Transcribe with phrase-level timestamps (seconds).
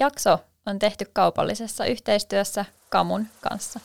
[0.00, 3.80] Jakso on tehty kaupallisessa yhteistyössä Kamun kanssa.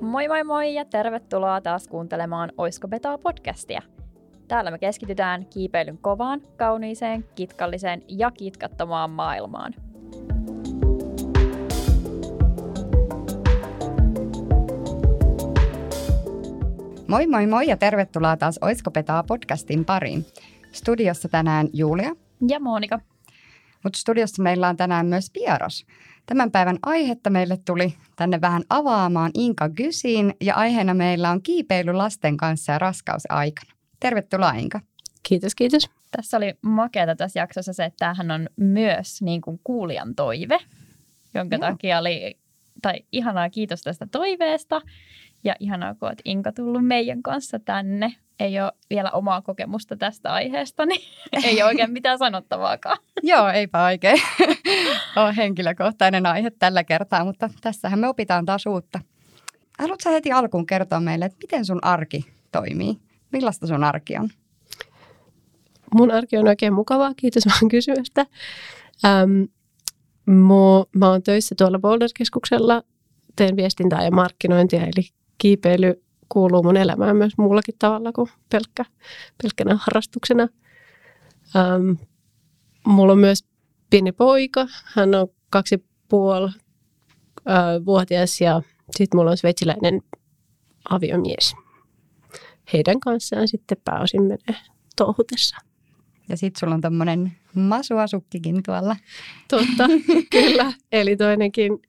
[0.00, 3.82] Moi moi moi ja tervetuloa taas kuuntelemaan Oisko Betaa podcastia.
[4.48, 9.74] Täällä me keskitytään kiipeilyn kovaan, kauniiseen, kitkalliseen ja kitkattomaan maailmaan.
[17.08, 20.26] Moi moi moi ja tervetuloa taas Oisko Petaa podcastin pariin.
[20.72, 22.16] Studiossa tänään Julia.
[22.48, 23.00] Ja Monika.
[23.84, 25.86] Mutta studiossa meillä on tänään myös vieras.
[26.26, 31.92] Tämän päivän aihetta meille tuli tänne vähän avaamaan Inka Gysin ja aiheena meillä on kiipeily
[31.92, 33.72] lasten kanssa ja raskausaikana.
[34.00, 34.80] Tervetuloa Inka.
[35.22, 35.90] Kiitos, kiitos.
[36.16, 40.58] Tässä oli makeata tässä jaksossa se, että tämähän on myös niin kuin kuulijan toive,
[41.34, 41.60] jonka Joo.
[41.60, 42.38] takia oli,
[42.82, 44.82] tai ihanaa kiitos tästä toiveesta.
[45.44, 48.14] Ja ihanaa, kun olet Inka tullut meidän kanssa tänne.
[48.40, 51.00] Ei ole vielä omaa kokemusta tästä aiheesta, niin
[51.44, 52.98] ei ole oikein mitään sanottavaakaan.
[53.22, 54.20] Joo, eipä oikein
[55.16, 59.00] ole henkilökohtainen aihe tällä kertaa, mutta tässähän me opitaan taas uutta.
[59.78, 62.96] Haluatko heti alkuun kertoa meille, että miten sun arki toimii?
[63.32, 64.28] Millaista sun arki on?
[65.94, 68.26] Mun arki on oikein mukavaa, kiitos vaan kysymästä.
[69.04, 69.42] Ähm,
[70.26, 72.82] mu, mä oon töissä tuolla Boulder-keskuksella,
[73.36, 78.84] teen viestintää ja markkinointia, eli kiipeily kuuluu mun elämään myös muullakin tavalla kuin pelkkä,
[79.42, 80.48] pelkkänä harrastuksena.
[81.56, 81.90] Ähm,
[82.86, 83.44] mulla on myös
[83.90, 86.50] pieni poika, hän on kaksi puoli
[87.50, 88.62] äh, vuotias ja
[88.96, 90.02] sitten mulla on sveitsiläinen
[90.90, 91.54] aviomies.
[92.72, 94.60] Heidän kanssaan sitten pääosin menee
[94.96, 95.56] touhutessa.
[96.28, 98.96] Ja sitten sulla on tämmöinen masuasukkikin tuolla.
[99.48, 99.88] Totta,
[100.30, 100.72] kyllä.
[100.92, 101.82] Eli toinenkin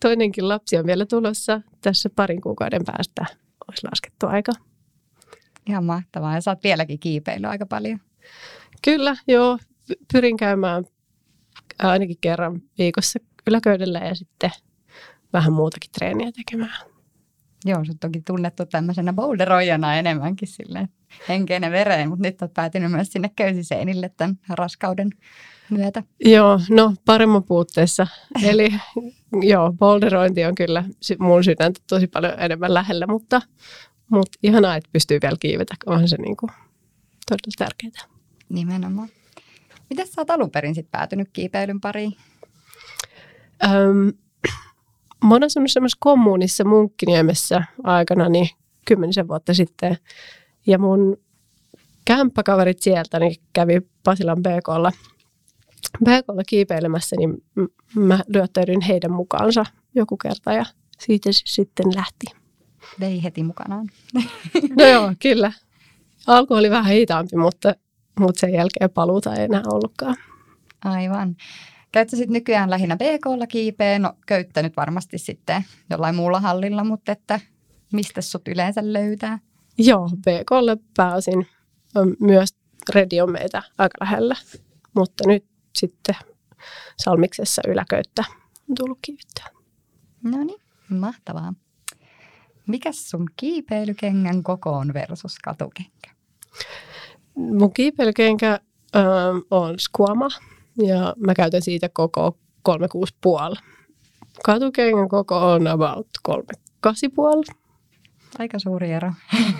[0.00, 3.26] toinenkin lapsi on vielä tulossa tässä parin kuukauden päästä,
[3.68, 4.52] olisi laskettu aika.
[5.66, 6.34] Ihan mahtavaa.
[6.34, 8.00] Ja sä oot vieläkin kiipeillyt aika paljon.
[8.84, 9.58] Kyllä, joo.
[10.12, 10.84] Pyrin käymään
[11.78, 14.50] ainakin kerran viikossa yläköydellä ja sitten
[15.32, 16.90] vähän muutakin treeniä tekemään.
[17.64, 20.88] Joo, sut onkin tunnettu tämmöisenä boulderoijana enemmänkin silleen
[21.28, 25.10] henkeinen vereen, mutta nyt olet päätynyt myös sinne köysiseinille tämän raskauden
[25.70, 26.02] myötä.
[26.24, 28.06] Joo, no paremman puutteessa.
[28.48, 28.74] Eli
[29.42, 30.84] joo, boulderointi on kyllä
[31.18, 33.42] mun sydäntä tosi paljon enemmän lähellä, mutta,
[34.10, 36.50] mutta ihanaa, että pystyy vielä kiivetä, onhan se niin kuin
[37.28, 38.14] todella tärkeää.
[38.48, 39.08] Nimenomaan.
[39.90, 42.16] Miten sä oot alun perin sit päätynyt kiipeilyn pariin?
[43.64, 44.12] Öm,
[45.24, 48.48] mä oon asunut semmoisessa kommunissa Munkkiniemessä aikana niin
[48.86, 49.96] kymmenisen vuotta sitten.
[50.66, 51.16] Ja mun
[52.04, 54.92] kämppäkaverit sieltä niin kävi Pasilan BKlla
[56.04, 57.44] BKlla kiipeilemässä, niin
[57.96, 59.64] mä lyöttäydyin heidän mukaansa
[59.94, 60.64] joku kerta ja
[60.98, 62.26] siitä se sitten lähti.
[63.00, 63.90] Vei heti mukanaan.
[64.78, 65.52] No joo, kyllä.
[66.26, 67.74] Alku oli vähän hitaampi, mutta,
[68.20, 70.16] mutta sen jälkeen paluuta ei enää ollutkaan.
[70.84, 71.36] Aivan.
[71.92, 73.98] Käytkö sitten nykyään lähinnä BKlla kiipeä?
[73.98, 77.40] No köyttänyt varmasti sitten jollain muulla hallilla, mutta että
[77.92, 79.38] mistä sut yleensä löytää?
[79.78, 81.46] Joo, BKlle pääosin.
[82.20, 82.54] Myös
[82.94, 84.36] Redi on meitä aika lähellä,
[84.94, 86.14] mutta nyt sitten
[86.96, 88.24] Salmiksessa yläköyttä
[88.68, 89.46] on tullut kiivittää.
[90.22, 91.54] No niin, mahtavaa.
[92.66, 96.10] Mikäs sun kiipeilykengän koko on versus katukenkä?
[97.34, 98.52] Mun kiipeilykenkä
[98.96, 99.02] äh,
[99.50, 100.28] on Squama
[100.82, 103.62] ja mä käytän siitä koko 36,5.
[104.44, 107.54] Katukengän koko on about 3,8,5.
[108.38, 109.12] Aika suuri ero.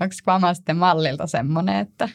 [0.00, 2.08] Onko Squama sitten mallilta semmoinen, että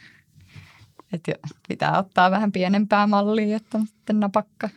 [1.13, 1.31] että
[1.67, 4.69] pitää ottaa vähän pienempää mallia, että on sitten napakka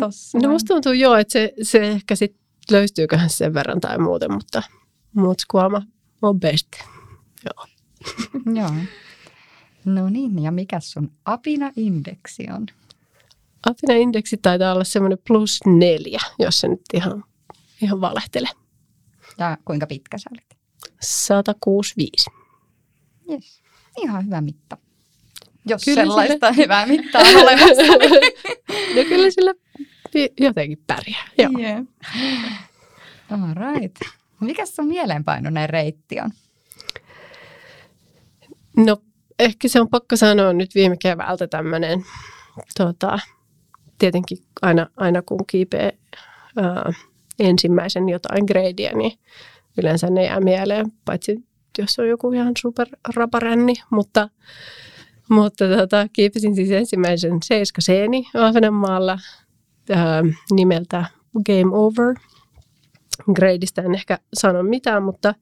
[0.00, 0.38] tossa.
[0.38, 4.62] No musta tuntuu joo, että se, se ehkä sitten löystyyköhän sen verran tai muuten, mutta,
[5.14, 5.82] mutta skuama
[6.22, 6.68] on best.
[7.44, 7.66] Joo.
[8.60, 8.70] joo.
[9.84, 12.66] No niin, ja mikä sun apina-indeksi on?
[13.66, 17.24] Apina-indeksi taitaa olla semmoinen plus neljä, jos se nyt ihan,
[17.82, 18.48] ihan valehtele.
[19.38, 20.60] Ja kuinka pitkä sä olit?
[21.00, 22.30] 165.
[23.30, 23.62] Yes.
[24.02, 24.78] Ihan hyvä mitta.
[25.66, 26.64] Jos kyllä sellaista sille...
[26.64, 27.82] hyvää mittaa on olemassa.
[28.96, 29.54] no kyllä sillä
[30.40, 31.28] jotenkin pärjää.
[31.38, 31.50] Joo.
[31.58, 31.84] Yeah.
[33.30, 33.96] All right.
[34.40, 36.30] Mikä sun mieleenpainoinen reitti on?
[38.76, 38.96] No
[39.38, 42.04] ehkä se on pakko sanoa nyt viime keväältä tämmöinen,
[42.78, 43.18] tota,
[43.98, 45.98] tietenkin aina, aina kun kiipee
[46.56, 46.92] ää,
[47.38, 49.18] ensimmäisen jotain gradeja, niin
[49.78, 51.44] yleensä ne jää mieleen, paitsi
[51.78, 54.28] jos on joku ihan super raparänni, mutta
[55.36, 59.18] mutta tota, kiipesin siis ensimmäisen seiskaseeni Ahvenanmaalla
[59.90, 61.04] ää, nimeltä
[61.46, 62.14] Game Over.
[63.34, 65.34] Gradeista en ehkä sano mitään, mutta,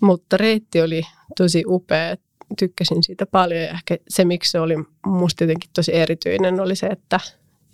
[0.00, 1.02] mutta reitti oli
[1.36, 2.16] tosi upea.
[2.58, 4.74] tykkäsin siitä paljon ja ehkä se, miksi se oli
[5.06, 7.20] musta jotenkin tosi erityinen, oli se, että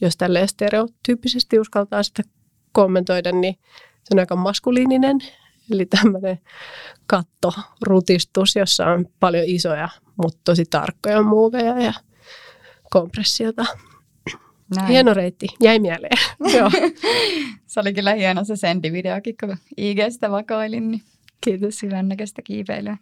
[0.00, 2.22] jos tälle stereotyyppisesti uskaltaa sitä
[2.72, 3.54] kommentoida, niin
[4.04, 5.18] se on aika maskuliininen.
[5.70, 6.38] Eli tämmöinen
[7.06, 9.88] kattorutistus, jossa on paljon isoja,
[10.22, 11.92] mutta tosi tarkkoja muuveja ja
[12.90, 13.64] kompressiota.
[14.76, 14.88] Näin.
[14.88, 16.18] Hieno reitti, jäi mieleen.
[16.56, 16.70] Joo.
[17.66, 20.90] se oli kyllä hieno se sendivideokin, kun IGstä vakoilin.
[20.90, 21.02] Niin
[21.40, 21.82] Kiitos.
[21.82, 22.96] Hyvännäköistä kiipeilyä.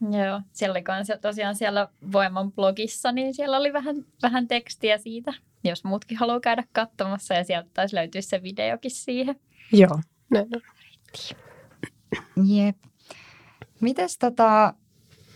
[0.00, 5.34] Joo, siellä oli kans, tosiaan siellä Voiman blogissa, niin siellä oli vähän, vähän tekstiä siitä,
[5.64, 9.40] jos muutkin haluaa käydä katsomassa ja sieltä taisi löytyä se videokin siihen.
[9.72, 10.00] Joo,
[10.30, 10.60] näin on.
[12.46, 12.76] Jep.
[13.80, 14.74] Mites tota,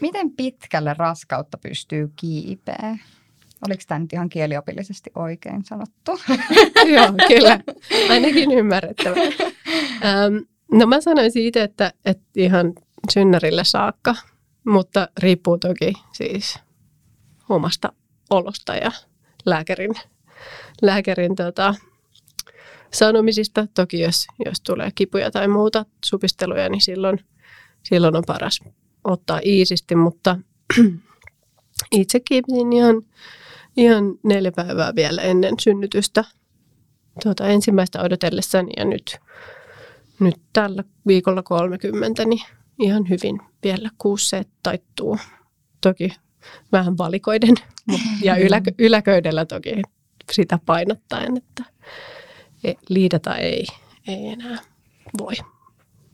[0.00, 2.98] miten pitkälle raskautta pystyy kiipeä?
[3.66, 6.20] Oliko tämä nyt ihan kieliopillisesti oikein sanottu?
[6.94, 7.60] Joo, kyllä.
[8.10, 9.20] Ainakin ymmärrettävä.
[10.04, 10.36] Ähm,
[10.72, 12.72] no mä sanoin siitä, että, että ihan
[13.12, 14.14] synnärille saakka,
[14.64, 16.58] mutta riippuu toki siis
[17.48, 17.92] omasta
[18.30, 18.92] olosta ja
[19.46, 19.94] lääkärin,
[20.82, 21.74] lääkärin tota,
[22.92, 23.66] sanomisista.
[23.74, 27.20] Toki jos, jos tulee kipuja tai muuta supisteluja, niin silloin,
[27.82, 28.60] silloin on paras
[29.04, 30.36] ottaa iisisti, mutta
[31.92, 33.02] itse kiipesin ihan,
[33.76, 36.24] ihan neljä päivää vielä ennen synnytystä
[37.22, 39.16] tuota, ensimmäistä odotellessani ja nyt,
[40.20, 42.42] nyt tällä viikolla 30, niin
[42.78, 45.18] ihan hyvin vielä kuusi taittuu.
[45.80, 46.12] Toki
[46.72, 47.54] vähän valikoiden
[48.22, 49.82] ja yläkö, yläköydellä toki
[50.32, 51.64] sitä painottaen, että
[52.88, 53.66] liidata ei,
[54.08, 54.58] ei enää
[55.18, 55.34] voi.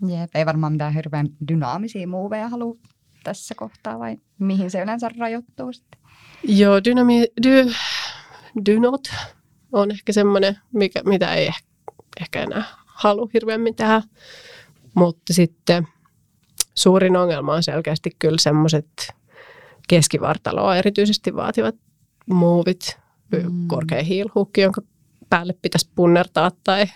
[0.09, 2.77] Jep, ei varmaan mitään hirveän dynaamisia muuveja halua
[3.25, 6.01] tässä kohtaa vai mihin se yleensä rajoittuu sitten?
[6.43, 7.73] Joo, dynami, dy,
[8.67, 9.09] dynot
[9.73, 11.51] on ehkä semmoinen, mikä, mitä ei
[12.21, 14.03] ehkä enää halua hirveämmin tehdä.
[14.95, 15.89] Mutta sitten
[16.75, 19.15] suurin ongelma on selkeästi kyllä semmoiset
[19.89, 21.75] keskivartaloa erityisesti vaativat
[22.27, 22.99] muuvit,
[23.33, 23.69] mm.
[23.69, 24.81] korkea hiilhukki, jonka
[25.37, 26.87] päälle pitäisi punnertaa tai,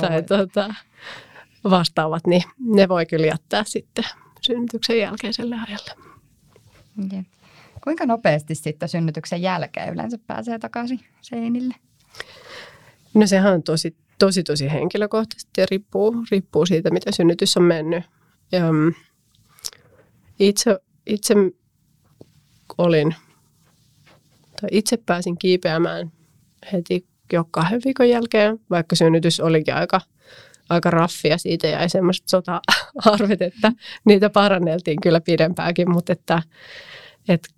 [0.00, 0.74] tai tuota,
[1.64, 4.04] vastaavat, niin ne voi kyllä jättää sitten
[4.40, 5.90] synnytyksen jälkeiselle ajalle.
[7.12, 7.22] Ja.
[7.84, 11.74] Kuinka nopeasti sitten synnytyksen jälkeen yleensä pääsee takaisin seinille?
[13.14, 18.04] No sehän on tosi, tosi, tosi henkilökohtaisesti ja riippuu, riippuu siitä, mitä synnytys on mennyt.
[18.52, 18.64] Ja,
[20.38, 21.34] itse, itse
[22.78, 23.14] olin,
[24.60, 26.12] tai itse pääsin kiipeämään
[26.72, 30.00] heti jo kahden viikon jälkeen, vaikka synnytys olikin aika–
[30.68, 31.38] aika raffia.
[31.38, 33.72] Siitä jäi semmoiset sota-arvet, että
[34.04, 36.42] niitä paranneltiin kyllä pidempäänkin, mutta että,
[37.28, 37.48] että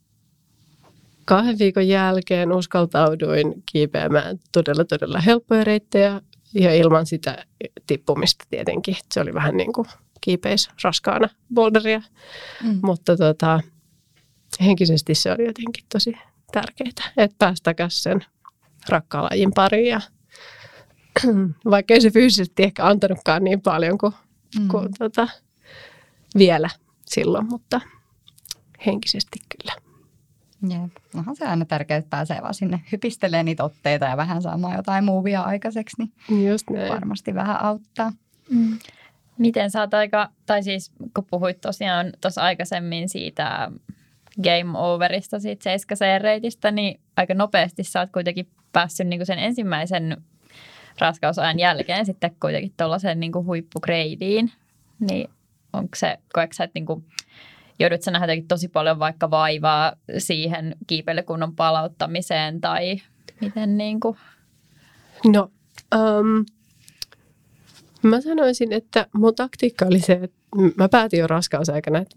[1.25, 6.21] kahden viikon jälkeen uskaltauduin kiipeämään todella, todella helppoja reittejä
[6.55, 7.45] ja ilman sitä
[7.87, 8.97] tippumista tietenkin.
[9.13, 9.87] Se oli vähän niin kuin
[10.21, 12.03] kiipeis raskaana boulderia,
[12.65, 12.81] mm.
[12.83, 13.61] mutta tota,
[14.61, 16.13] henkisesti se oli jotenkin tosi
[16.53, 18.25] tärkeää, että päästäkäs sen
[18.89, 20.01] rakkaan lajin pariin ja
[21.71, 24.13] vaikka ei se fyysisesti ehkä antanutkaan niin paljon kuin,
[24.59, 24.69] mm.
[24.69, 25.29] kuin tota,
[26.39, 26.71] vielä
[27.07, 27.81] silloin, mutta
[28.87, 29.89] henkisesti kyllä.
[30.63, 30.93] Jep.
[31.15, 35.05] Onhan se aina tärkeää, että pääsee vaan sinne hypistelee niitä otteita ja vähän saamaan jotain
[35.05, 35.97] muuvia aikaiseksi,
[36.29, 36.93] niin Just näin.
[36.93, 38.13] varmasti vähän auttaa.
[38.51, 38.79] Mm.
[39.39, 43.71] Miten sä oot aika, tai siis kun puhuit tosiaan tuossa aikaisemmin siitä
[44.43, 50.17] game overista, siitä 7 reitistä, niin aika nopeasti sä oot kuitenkin päässyt niinku sen ensimmäisen
[50.99, 54.53] raskausajan jälkeen sitten kuitenkin tuollaiseen niin huippukreidiin,
[55.01, 55.31] niin
[55.73, 57.05] onko se, koetko sä, että niin kuin,
[57.79, 62.97] joudut sä nähdä tosi paljon vaikka vaivaa siihen kiipeilykunnon palauttamiseen tai
[63.41, 64.17] miten niin kuin?
[65.27, 65.51] No,
[65.95, 66.45] um,
[68.03, 70.38] mä sanoisin, että mun taktiikka oli se, että
[70.77, 72.17] mä päätin jo raskausaikana, että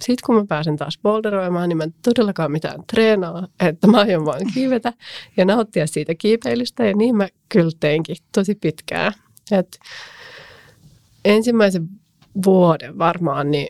[0.00, 4.24] sitten kun mä pääsen taas boulderoimaan, niin mä en todellakaan mitään treenaa, että mä aion
[4.24, 4.92] vaan kiivetä
[5.36, 6.86] ja nauttia siitä kiipeilystä.
[6.86, 9.12] Ja niin mä kyllä teinkin tosi pitkään.
[9.52, 9.78] Et
[11.24, 11.88] ensimmäisen
[12.44, 13.68] vuoden varmaan, niin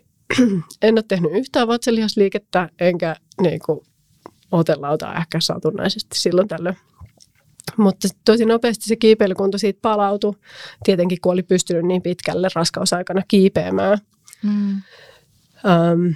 [0.83, 3.81] en ole tehnyt yhtään vatsalihasliikettä, enkä niin kuin,
[4.53, 6.77] otelautaa ehkä satunnaisesti silloin tällöin.
[7.77, 10.35] Mutta tosi nopeasti se kiipeilykunto siitä palautui,
[10.85, 13.99] tietenkin kun oli pystynyt niin pitkälle raskausaikana kiipeämään.
[14.43, 14.71] Mm.
[14.73, 16.15] Um,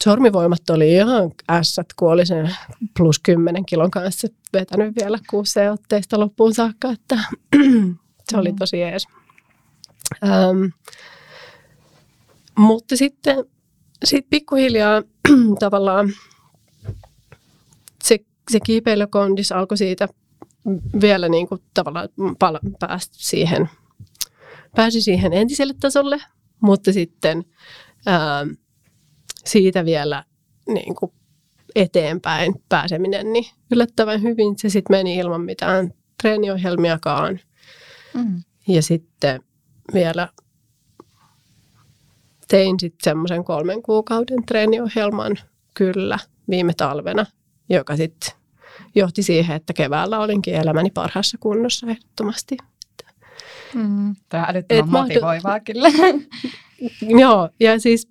[0.00, 2.56] sormivoimat oli ihan ässät, kun oli sen
[2.96, 7.18] plus 10 kilon kanssa vetänyt vielä kuuseen otteista loppuun saakka, että
[8.30, 8.56] se oli mm.
[8.58, 9.06] tosi ees.
[10.22, 10.72] Um,
[12.58, 13.44] mutta sitten
[14.04, 15.02] sit pikkuhiljaa
[15.60, 16.12] tavallaan
[18.04, 18.18] se,
[18.50, 20.08] se kiipeilykondis alkoi siitä
[21.00, 22.08] vielä niin kuin tavallaan
[22.38, 23.68] pala, päästä siihen,
[24.76, 26.20] pääsi siihen entiselle tasolle,
[26.60, 27.44] mutta sitten
[28.06, 28.46] ää,
[29.44, 30.24] siitä vielä
[30.68, 31.12] niin kuin
[31.74, 34.58] eteenpäin pääseminen niin yllättävän hyvin.
[34.58, 35.90] Se sitten meni ilman mitään
[36.22, 37.40] treeniohjelmiakaan.
[38.14, 38.42] Mm.
[38.68, 39.40] Ja sitten
[39.94, 40.28] vielä
[42.48, 45.36] tein sitten semmoisen kolmen kuukauden treeniohjelman
[45.74, 46.18] kyllä
[46.50, 47.26] viime talvena,
[47.68, 48.37] joka sitten
[48.94, 52.56] johti siihen, että keväällä olinkin elämäni parhaassa kunnossa ehdottomasti.
[53.74, 54.16] Mm.
[54.28, 55.88] Tämä on älyttömän Et motivoivaa kyllä.
[57.22, 58.08] Joo, ja siis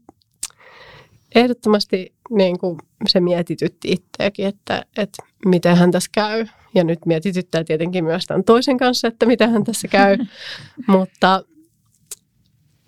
[1.36, 6.46] ehdottomasti niin kuin se mietitytti itseäkin, että, että miten hän tässä käy.
[6.76, 10.18] Ja nyt mietityttää tietenkin myös tämän toisen kanssa, että miten hän tässä käy.
[10.88, 11.44] mutta,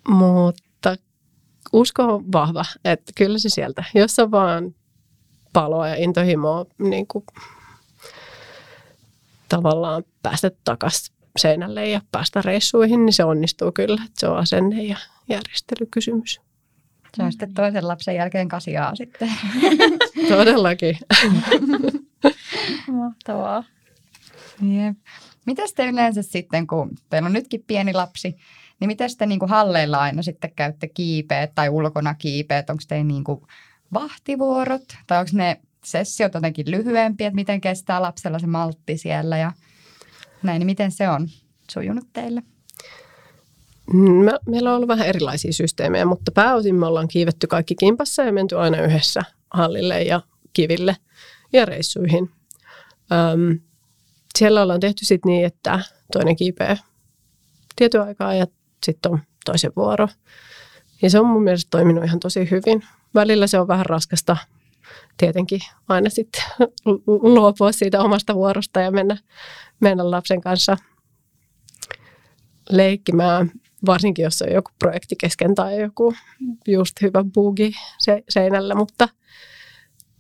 [0.10, 0.96] mutta
[1.74, 4.76] usko on vahva, että kyllä se sieltä, jos on vaan
[5.54, 7.26] paloa ja intohimoa niin kuin
[9.50, 14.02] tavallaan päästä takaisin seinälle ja päästä reissuihin, niin se onnistuu kyllä.
[14.06, 14.98] Että se on asenne ja
[15.30, 16.42] järjestelykysymys.
[17.18, 19.32] Se on sitten toisen lapsen jälkeen kasiaa sitten.
[20.30, 20.98] Todellakin.
[23.00, 23.64] Mahtavaa.
[24.62, 24.98] Jep.
[25.46, 28.36] Mites te yleensä sitten, kun teillä on nytkin pieni lapsi,
[28.80, 32.70] niin miten te niin kuin halleilla aina sitten käytte kiipeät tai ulkona kiipeät?
[32.70, 33.42] Onko teillä niin kuin
[33.94, 39.52] vahtivuorot tai onko ne sessiot jotenkin lyhyempiä, että miten kestää lapsella se maltti siellä ja
[40.44, 41.28] näin, niin miten se on
[41.72, 42.44] sujunut teille?
[43.94, 48.34] Me, meillä on ollut vähän erilaisia systeemejä, mutta pääosin me ollaan kiivetty kaikki kimpassa ja
[48.34, 49.22] menty aina yhdessä
[49.54, 50.22] hallille ja
[50.54, 50.96] kiville
[51.54, 52.32] ja reissuihin.
[53.12, 53.60] Öm,
[54.38, 55.80] siellä ollaan tehty sitten niin, että
[56.12, 56.78] toinen kiipeää
[57.76, 58.48] tietyn aikaa ja
[58.86, 60.08] sitten on toisen vuoro.
[61.02, 62.84] Ja se on mun mielestä toiminut ihan tosi hyvin.
[63.16, 64.38] Välillä se on vähän raskasta
[65.18, 66.44] tietenkin aina sitten
[67.08, 69.18] luopua siitä omasta vuorosta ja mennä,
[69.80, 70.78] mennä lapsen kanssa
[72.70, 73.52] leikkimään,
[73.86, 76.14] varsinkin jos on joku projekti kesken tai joku
[76.68, 79.10] just hyvä bugi se, seinällä, mutta,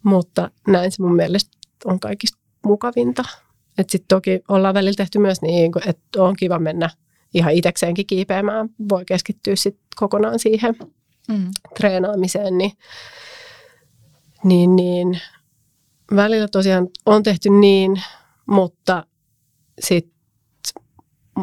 [0.03, 3.23] mutta näin se mun mielestä on kaikista mukavinta.
[3.77, 6.89] Että sitten toki ollaan välillä tehty myös niin, että on kiva mennä
[7.33, 10.75] ihan itsekseenkin kiipeämään, voi keskittyä sitten kokonaan siihen
[11.29, 11.51] Mm.
[11.77, 12.71] treenaamiseen, niin,
[14.43, 15.21] niin, niin
[16.15, 18.01] välillä tosiaan on tehty niin,
[18.45, 19.05] mutta
[19.79, 20.13] sit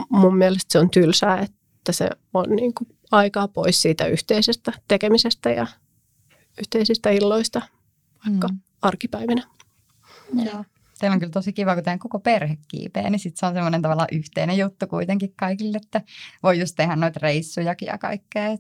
[0.08, 5.50] mun mielestä se on tylsää, että se on niin kuin aikaa pois siitä yhteisestä tekemisestä
[5.50, 5.66] ja
[6.58, 7.62] yhteisistä illoista
[8.26, 8.60] vaikka Mm.
[8.82, 9.42] arkipäivinä.
[10.44, 10.64] Joo.
[10.98, 13.82] Teillä on kyllä tosi kiva, kun teidän koko perhe kiipeää, niin sitten se on semmoinen
[13.82, 16.02] tavallaan yhteinen juttu kuitenkin kaikille, että
[16.42, 18.56] voi just tehdä noita reissujakin ja kaikkea.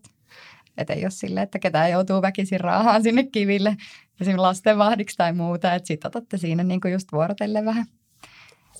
[0.78, 3.76] Että et ei ole silleen, että ketään joutuu väkisin raahaan sinne kiville
[4.20, 7.86] esimerkiksi lasten vahdiksi tai muuta, että sitten otatte siinä niinku just vuorotelle vähän.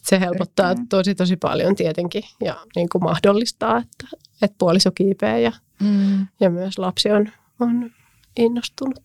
[0.03, 0.87] Se helpottaa Yrittää.
[0.89, 6.27] tosi tosi paljon tietenkin ja niin kuin mahdollistaa, että, että puoliso kiipeää ja, Mm.
[6.41, 7.29] ja myös lapsi on,
[7.61, 7.91] on
[8.37, 9.03] innostunut.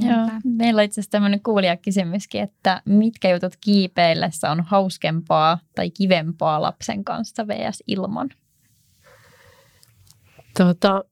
[0.00, 0.28] Joo.
[0.44, 7.04] Meillä on itse asiassa tämmöinen kuulijakysymyskin, että mitkä jutut kiipeillessä on hauskempaa tai kivempaa lapsen
[7.04, 7.82] kanssa vs.
[7.86, 8.28] ilman?
[10.58, 11.04] Tota,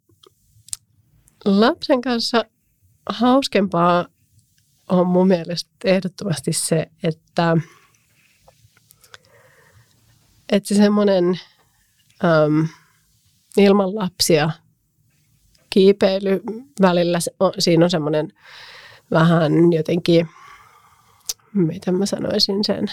[1.44, 2.44] lapsen kanssa
[3.08, 4.06] hauskempaa
[4.88, 7.56] on mun mielestä ehdottomasti se, että,
[10.52, 11.40] että se semmoinen
[12.24, 12.68] äm,
[13.56, 14.50] ilman lapsia
[15.70, 16.42] kiipeily
[16.80, 18.32] välillä, on, siinä on semmoinen
[19.10, 20.28] vähän jotenkin,
[21.54, 22.86] miten mä sanoisin sen,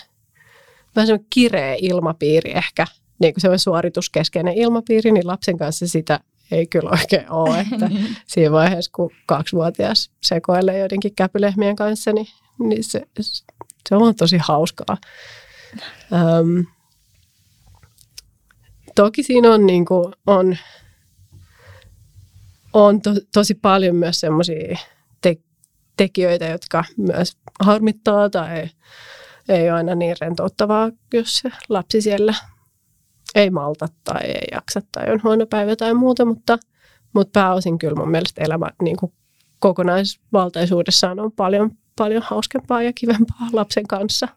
[0.95, 2.85] vähän semmoinen kireä ilmapiiri ehkä,
[3.19, 6.19] niin kuin semmoinen suorituskeskeinen ilmapiiri, niin lapsen kanssa sitä
[6.51, 7.89] ei kyllä oikein ole, että
[8.27, 12.27] siinä vaiheessa, kun kaksivuotias sekoilee joidenkin käpylehmien kanssa, niin,
[12.59, 13.01] niin se,
[13.89, 14.97] se on tosi hauskaa.
[16.13, 16.65] Öm,
[18.95, 20.57] toki siinä on, niin kuin, on,
[22.73, 24.77] on to, tosi paljon myös semmoisia
[25.21, 25.37] te,
[25.97, 28.69] tekijöitä, jotka myös harmittaa tai
[29.49, 32.33] ei ole aina niin rentouttavaa, jos se lapsi siellä
[33.36, 36.57] ei malta tai ei jaksa tai on huono päivä tai muuta, mutta,
[37.13, 39.13] mutta pääosin kyllä mun mielestä elämä niin kuin
[39.59, 44.27] kokonaisvaltaisuudessaan on paljon, paljon hauskempaa ja kivempaa lapsen kanssa.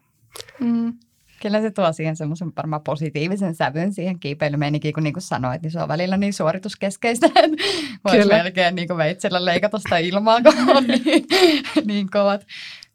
[0.59, 0.93] Mm.
[1.41, 5.71] Kyllä se tuo siihen semmoisen varmaan positiivisen sävyn siihen kiipeilymeinikin, kun niin kuin sanoit, niin
[5.71, 7.57] se on välillä niin suorituskeskeistä, että
[8.05, 11.25] voisi melkein niin kuin veitsellä leikata sitä ilmaa, kun on niin,
[11.85, 12.45] niin kovat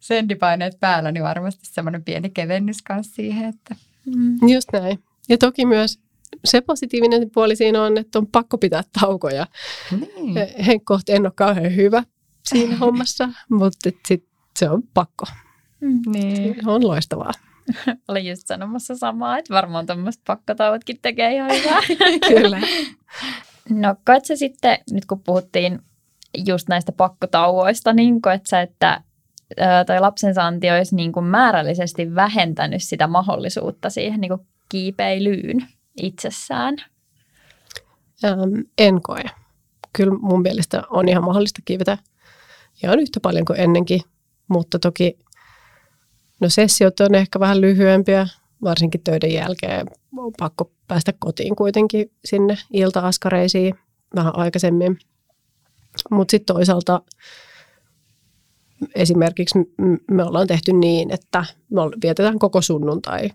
[0.00, 3.74] sendipaineet päällä, niin varmasti semmoinen pieni kevennys kanssa siihen, että
[4.16, 4.48] Mm.
[4.48, 4.98] Just näin.
[5.28, 6.00] Ja toki myös
[6.44, 9.46] se positiivinen puoli siinä on, että on pakko pitää taukoja.
[10.16, 10.34] niin.
[10.66, 12.02] Henkkoht en ole kauhean hyvä
[12.48, 14.24] siinä hommassa, mutta sit
[14.56, 15.24] se on pakko.
[15.80, 16.00] Mm.
[16.06, 16.54] niin.
[16.64, 17.32] Se on loistavaa.
[18.08, 21.80] Olin just sanomassa samaa, että varmaan tuommoiset pakkotauotkin tekee ihan hyvää.
[22.28, 22.60] Kyllä.
[23.70, 25.78] No koet sä sitten, nyt kun puhuttiin
[26.46, 29.02] just näistä pakkotauoista, niin koet sä, että
[29.86, 35.66] tai lapsen saanti olisi niin kuin määrällisesti vähentänyt sitä mahdollisuutta siihen niin kuin kiipeilyyn
[36.02, 36.76] itsessään?
[38.24, 39.24] Ähm, en koe.
[39.92, 41.98] Kyllä mun mielestä on ihan mahdollista kiivetä
[42.82, 44.00] ihan yhtä paljon kuin ennenkin,
[44.48, 45.18] mutta toki
[46.40, 48.28] no sessiot on ehkä vähän lyhyempiä,
[48.62, 53.74] varsinkin töiden jälkeen on pakko päästä kotiin kuitenkin sinne ilta-askareisiin
[54.14, 54.98] vähän aikaisemmin.
[56.10, 57.02] Mutta sitten toisaalta
[58.94, 59.58] esimerkiksi
[60.10, 63.30] me ollaan tehty niin, että me vietetään koko sunnuntai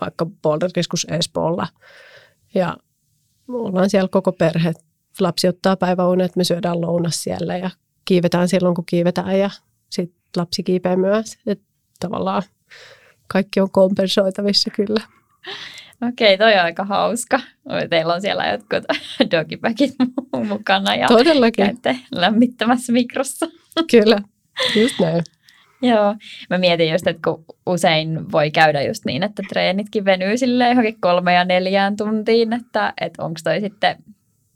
[0.00, 1.66] vaikka Boulder-keskus Espoolla
[2.54, 2.76] ja
[3.46, 4.72] me ollaan siellä koko perhe.
[5.20, 7.70] Lapsi ottaa päiväunet, me syödään lounas siellä ja
[8.04, 9.50] kiivetään silloin, kun kiivetään ja
[9.90, 11.38] sitten lapsi kiipeää myös.
[11.46, 11.60] Et
[12.00, 12.42] tavallaan
[13.28, 15.00] kaikki on kompensoitavissa kyllä.
[16.08, 17.40] Okei, toi on aika hauska.
[17.90, 18.84] Teillä on siellä jotkut
[19.30, 19.94] dogipäkit
[20.48, 21.66] mukana ja Todellakin.
[21.66, 23.46] käytte lämmittämässä mikrossa.
[23.90, 24.18] Kyllä,
[24.76, 25.22] just näin.
[25.90, 26.14] Joo,
[26.50, 31.00] mä mietin just, että kun usein voi käydä just niin, että treenitkin venyy silleen johonkin
[31.00, 33.96] kolme ja neljään tuntiin, että, että onko toi sitten,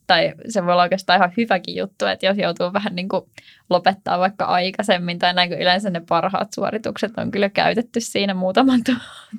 [0.06, 3.22] tai se voi olla oikeastaan ihan hyväkin juttu, että jos joutuu vähän niin kuin
[3.70, 8.80] lopettaa vaikka aikaisemmin, tai näin kuin yleensä ne parhaat suoritukset on kyllä käytetty siinä muutaman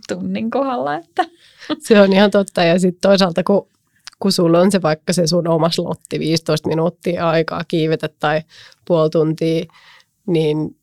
[0.08, 0.96] tunnin kohdalla.
[0.96, 1.25] Että.
[1.88, 3.67] Se on ihan totta, ja sitten toisaalta kun
[4.19, 8.41] kun sulla on se vaikka se sun oma slotti 15 minuuttia aikaa kiivetä tai
[8.86, 9.65] puoli tuntia,
[10.27, 10.75] niin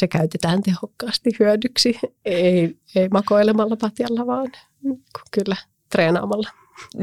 [0.00, 4.52] se käytetään tehokkaasti hyödyksi, ei, ei makoilemalla patjalla, vaan
[5.30, 5.56] kyllä
[5.92, 6.48] treenaamalla.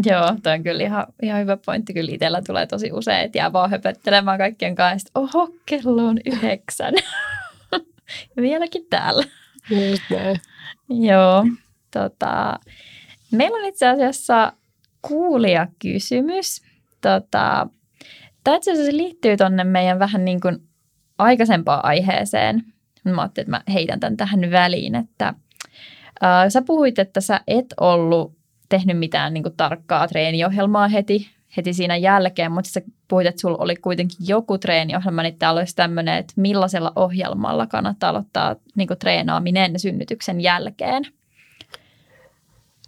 [0.05, 1.93] Joo, toi on kyllä ihan, ihan hyvä pointti.
[1.93, 6.17] Kyllä itsellä tulee tosi usein, että jää vaan höpöttelemään kaikkien kanssa, että oho, kello on
[6.25, 6.93] yhdeksän.
[8.37, 9.23] Vieläkin täällä.
[9.69, 10.39] Just näin.
[10.89, 11.45] Joo,
[11.91, 12.59] tota,
[13.31, 14.53] meillä on itse asiassa
[15.01, 16.61] kuulijakysymys.
[17.01, 17.67] Tota,
[18.43, 20.68] tämä itse asiassa liittyy tuonne meidän vähän niin kuin
[21.19, 22.63] aikaisempaan aiheeseen.
[23.03, 25.33] Mä ajattelin, että mä heitän tämän tähän väliin, että
[26.21, 28.39] ää, sä puhuit, että sä et ollut
[28.69, 33.57] tehnyt mitään niin kuin, tarkkaa treeniohjelmaa heti, heti siinä jälkeen, mutta sä puhuit, että sulla
[33.59, 38.99] oli kuitenkin joku treeniohjelma, niin täällä olisi tämmöinen, että millaisella ohjelmalla kannattaa aloittaa niin kuin,
[38.99, 41.03] treenaaminen synnytyksen jälkeen?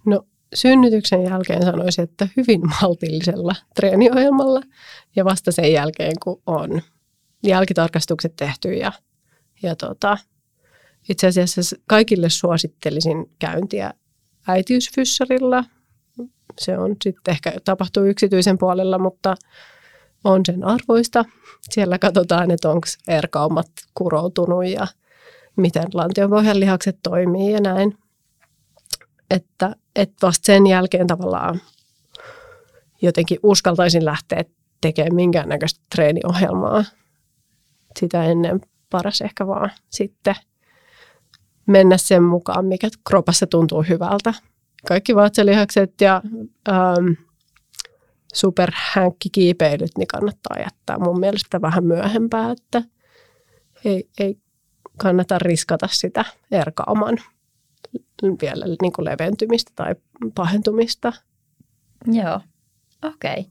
[0.05, 4.61] No synnytyksen jälkeen sanoisin, että hyvin maltillisella treeniohjelmalla
[5.15, 6.81] ja vasta sen jälkeen, kun on
[7.43, 8.91] jälkitarkastukset tehty ja,
[9.63, 10.17] ja tota,
[11.09, 13.93] itse asiassa kaikille suosittelisin käyntiä
[14.47, 15.63] äitiysfyssarilla.
[16.59, 19.35] Se on sitten ehkä tapahtuu yksityisen puolella, mutta
[20.23, 21.25] on sen arvoista.
[21.69, 24.87] Siellä katsotaan, että onko erkaumat kuroutunut ja
[25.57, 27.97] miten lantion lihakset toimii ja näin.
[29.29, 31.61] Että, että vasta sen jälkeen tavallaan
[33.01, 34.43] jotenkin uskaltaisin lähteä
[34.81, 36.83] tekemään minkäännäköistä treeniohjelmaa
[37.99, 40.35] sitä ennen paras ehkä vaan sitten
[41.67, 44.33] mennä sen mukaan, mikä kropassa tuntuu hyvältä.
[44.87, 46.21] Kaikki vatsalihakset ja
[46.69, 47.11] ähm,
[48.33, 52.81] superhänkkikiipeilyt niin kannattaa jättää mun mielestä vähän myöhempää, että
[53.85, 54.37] ei, ei
[54.97, 57.17] kannata riskata sitä erkauman
[58.41, 59.95] vielä niin kuin leventymistä tai
[60.35, 61.13] pahentumista.
[62.05, 62.39] Joo,
[63.03, 63.31] okei.
[63.31, 63.43] Okay.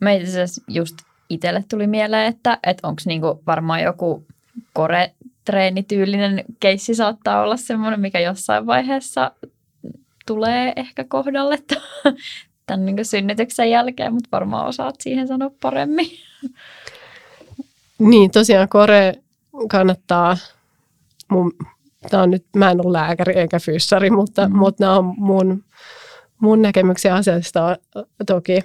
[0.00, 0.96] Mä itse just
[1.30, 4.26] itselle tuli mieleen, että, että onko niinku varmaan joku
[4.72, 9.30] kore-treenityylinen keissi saattaa olla semmoinen, mikä jossain vaiheessa
[10.26, 11.58] tulee ehkä kohdalle
[12.66, 16.10] tämän niin synnytyksen jälkeen, mutta varmaan osaat siihen sanoa paremmin.
[17.98, 19.14] Niin, tosiaan kore
[19.68, 20.36] kannattaa,
[21.30, 21.52] mun,
[22.10, 24.58] tämä on nyt, mä en ole lääkäri eikä fyssari, mutta, mm-hmm.
[24.58, 25.64] mutta nämä on mun,
[26.40, 27.76] mun näkemyksiä asiasta
[28.26, 28.58] toki,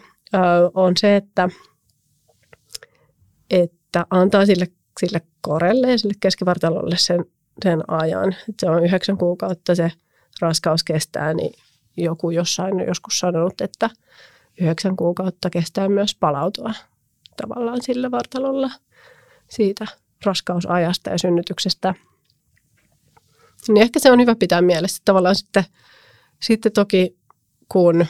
[0.74, 1.50] on se, että–
[3.50, 4.68] että antaa sille,
[5.00, 7.26] sille korelle ja sille keskivartalolle sen,
[7.64, 8.34] sen ajan.
[8.34, 9.92] Että se on yhdeksän kuukautta se
[10.42, 11.54] raskaus kestää, niin
[11.98, 13.90] joku jossain joskus sanonut, että
[14.62, 16.74] yhdeksän kuukautta kestää myös palautua
[17.42, 18.72] tavallaan sillä vartalolla
[19.50, 19.86] siitä
[20.26, 21.94] raskausajasta ja synnytyksestä.
[23.68, 25.02] Niin ehkä se on hyvä pitää mielessä.
[25.06, 25.64] Tavallaan sitten,
[26.42, 27.18] sitten toki
[27.70, 28.06] kun,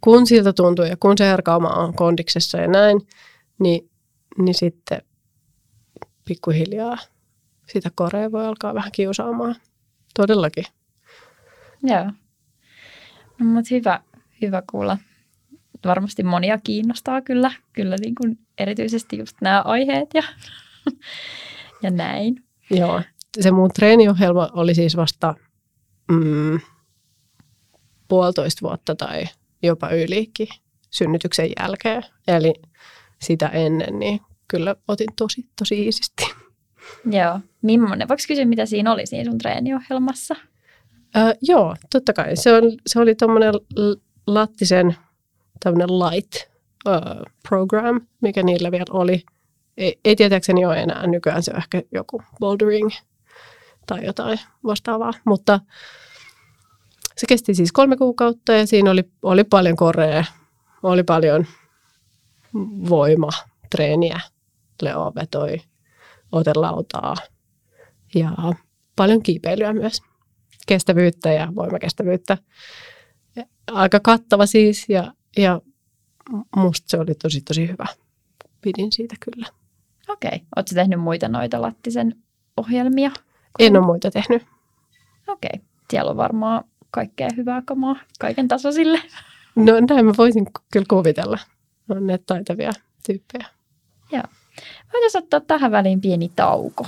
[0.00, 3.00] kun siltä tuntuu ja kun se herkauma on kondiksessa ja näin,
[3.60, 3.90] niin,
[4.38, 5.02] niin sitten
[6.24, 6.98] pikkuhiljaa
[7.72, 9.54] sitä korea voi alkaa vähän kiusaamaan.
[10.14, 10.64] Todellakin.
[11.82, 12.04] Joo.
[13.38, 14.00] No, mutta hyvä,
[14.42, 14.98] hyvä kuulla.
[15.84, 20.22] Varmasti monia kiinnostaa kyllä, kyllä niin kuin erityisesti just nämä aiheet ja,
[21.82, 22.44] ja näin.
[22.70, 23.02] Joo,
[23.40, 25.34] se mun treeniohjelma oli siis vasta
[26.12, 26.60] mm,
[28.08, 29.24] puolitoista vuotta tai
[29.62, 30.48] jopa ylikin
[30.90, 32.02] synnytyksen jälkeen.
[32.28, 32.54] Eli
[33.22, 36.24] sitä ennen, niin kyllä otin tosi, tosi iisisti.
[37.10, 37.40] Joo.
[37.62, 38.08] Mimmonen?
[38.08, 40.36] Voiko kysyä, mitä siinä oli siinä sun treeniohjelmassa?
[41.16, 42.36] Äh, joo, totta kai.
[42.36, 43.54] Se, on, se oli tuommoinen
[44.26, 44.96] Lattisen
[45.60, 46.34] tämmöinen light
[46.86, 49.22] uh, program, mikä niillä vielä oli.
[49.76, 51.06] Ei, ei tietääkseni ole enää.
[51.06, 52.90] Nykyään se on ehkä joku bouldering
[53.86, 55.12] tai jotain vastaavaa.
[55.24, 55.60] Mutta
[57.16, 60.24] se kesti siis kolme kuukautta ja siinä oli, oli paljon korea,
[60.82, 61.46] oli paljon
[62.88, 64.20] voimatreeniä.
[64.82, 65.60] Leo vetoi
[66.32, 67.14] otelautaa
[68.14, 68.30] ja
[68.96, 70.02] paljon kiipeilyä myös.
[70.66, 72.38] Kestävyyttä ja voimakestävyyttä.
[73.72, 75.60] Aika kattava siis ja, ja
[76.56, 77.86] musta se oli tosi tosi hyvä.
[78.60, 79.46] Pidin siitä kyllä.
[80.08, 80.28] Okei.
[80.28, 80.38] Okay.
[80.56, 82.16] Oletko tehnyt muita noita Lattisen
[82.56, 83.10] ohjelmia?
[83.58, 84.42] En ole muita tehnyt.
[85.28, 85.50] Okei.
[85.54, 85.66] Okay.
[85.90, 89.02] Siellä on varmaan kaikkea hyvää kamaa kaiken tasoisille.
[89.56, 91.38] No näin mä voisin kyllä kuvitella.
[91.90, 92.72] On ne taitavia
[93.06, 93.46] tyyppejä.
[94.12, 94.22] Joo.
[94.92, 96.86] Voitaisiin ottaa tähän väliin pieni tauko.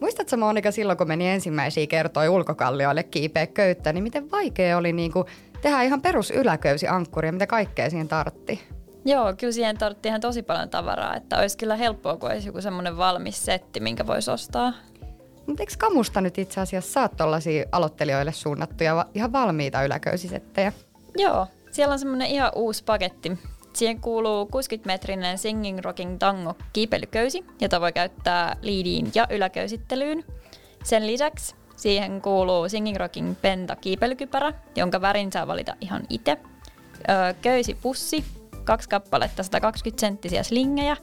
[0.00, 5.12] Muistatko Monika silloin, kun meni ensimmäisiä kertoja ulkokallioille kiipeä köyttä, niin miten vaikea oli niin
[5.12, 5.26] kuin
[5.62, 8.60] tehdä ihan perus yläköysiankkuri ja mitä kaikkea siihen tartti?
[9.04, 12.60] Joo, kyllä siihen tarvittiin ihan tosi paljon tavaraa, että olisi kyllä helppoa, kun olisi joku
[12.60, 14.72] semmoinen valmis setti, minkä voisi ostaa.
[15.52, 20.72] Mutta eikö Kamusta nyt itse asiassa saa tuollaisia aloittelijoille suunnattuja ihan valmiita yläköysisettejä?
[21.16, 23.38] Joo, siellä on semmoinen ihan uusi paketti.
[23.72, 30.24] Siihen kuuluu 60-metrinen Singing Rocking Tango kiipeilyköysi, jota voi käyttää liidiin ja yläköysittelyyn.
[30.84, 36.38] Sen lisäksi siihen kuuluu Singing Rocking Penta kiipeilykypärä, jonka värin saa valita ihan itse.
[37.42, 38.24] Köysipussi,
[38.64, 40.96] kaksi kappaletta 120 senttisiä slingejä,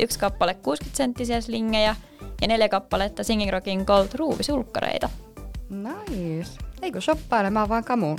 [0.00, 1.96] yksi kappale 60 senttisiä slingejä
[2.42, 5.08] ja neljä kappaletta Singing Rockin Gold ruuvisulkkareita.
[5.70, 6.50] Nice.
[6.82, 8.18] Eikö shoppailemaan vaan kamuun?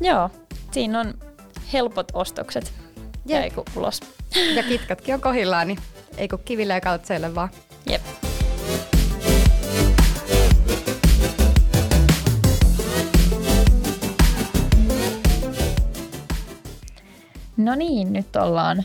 [0.00, 0.30] Joo,
[0.70, 1.14] siinä on
[1.72, 2.72] helpot ostokset.
[3.26, 3.42] Jep.
[3.42, 4.00] Ei kun ulos.
[4.54, 5.78] Ja kitkatkin on kohillaan, niin
[6.16, 6.80] ei kun kiville ja
[7.34, 7.48] vaan.
[7.90, 8.02] Jep.
[17.56, 18.84] No niin, nyt ollaan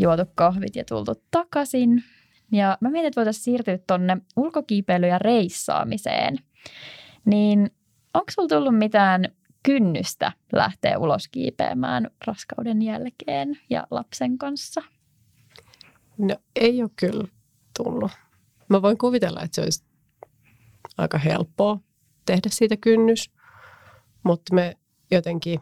[0.00, 2.04] juotu kahvit ja tultu takaisin.
[2.52, 6.38] Ja mä mietin, että voitaisiin siirtyä tuonne ulkokiipeilyyn ja reissaamiseen.
[7.24, 7.70] Niin
[8.14, 9.24] onko sulla tullut mitään
[9.62, 14.82] kynnystä lähteä ulos kiipeämään raskauden jälkeen ja lapsen kanssa?
[16.18, 17.24] No ei ole kyllä
[17.76, 18.10] tullut.
[18.68, 19.84] Mä voin kuvitella, että se olisi
[20.98, 21.78] aika helppoa
[22.26, 23.30] tehdä siitä kynnys,
[24.22, 24.76] mutta me
[25.10, 25.60] jotenkin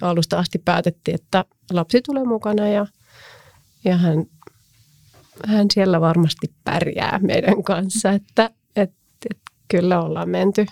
[0.00, 2.86] alusta asti päätettiin, että lapsi tulee mukana ja,
[3.84, 4.24] ja hän,
[5.46, 8.92] hän siellä varmasti pärjää meidän kanssa, että et,
[9.30, 9.38] et
[9.68, 10.66] kyllä ollaan menty,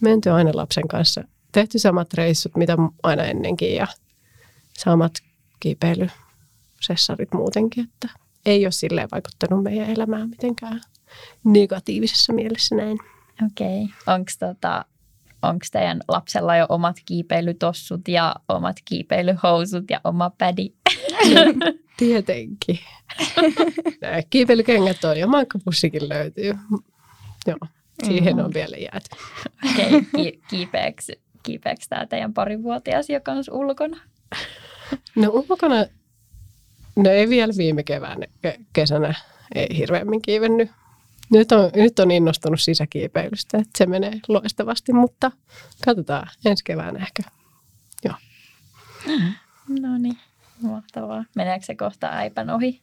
[0.00, 3.86] menty aina lapsen kanssa tehty samat reissut, mitä aina ennenkin ja
[4.78, 5.12] samat
[5.60, 8.08] kiipeilysessarit muutenkin, että
[8.46, 10.80] ei ole silleen vaikuttanut meidän elämään mitenkään
[11.44, 12.98] negatiivisessa mielessä näin.
[13.46, 13.84] Okei.
[13.84, 14.14] Okay.
[14.14, 14.84] Onko tota,
[15.42, 20.72] onks teidän lapsella jo omat kiipeilytossut ja omat kiipeilyhousut ja oma pädi?
[21.98, 22.78] Tietenkin.
[24.30, 26.54] kiipeilykengät on ja mankkapussikin löytyy.
[27.46, 27.58] Joo,
[28.04, 28.44] siihen mm.
[28.44, 29.08] on vielä jääty.
[29.72, 30.00] Okei, okay.
[30.16, 31.10] Ki- kiipeäks
[31.42, 34.00] kiipeäkö tämä teidän parivuotias jo kanssa ulkona?
[35.16, 35.86] No ulkona,
[36.96, 38.26] no ei vielä viime keväänä,
[38.72, 39.14] kesänä
[39.54, 40.70] ei hirveämmin kiivennyt.
[41.30, 45.30] Nyt on, nyt on innostunut sisäkiipeilystä, että se menee loistavasti, mutta
[45.84, 47.22] katsotaan ensi keväänä ehkä.
[48.04, 48.14] Joo.
[49.80, 50.18] No niin,
[50.62, 51.24] mahtavaa.
[51.36, 52.80] Meneekö se kohta äipän ohi?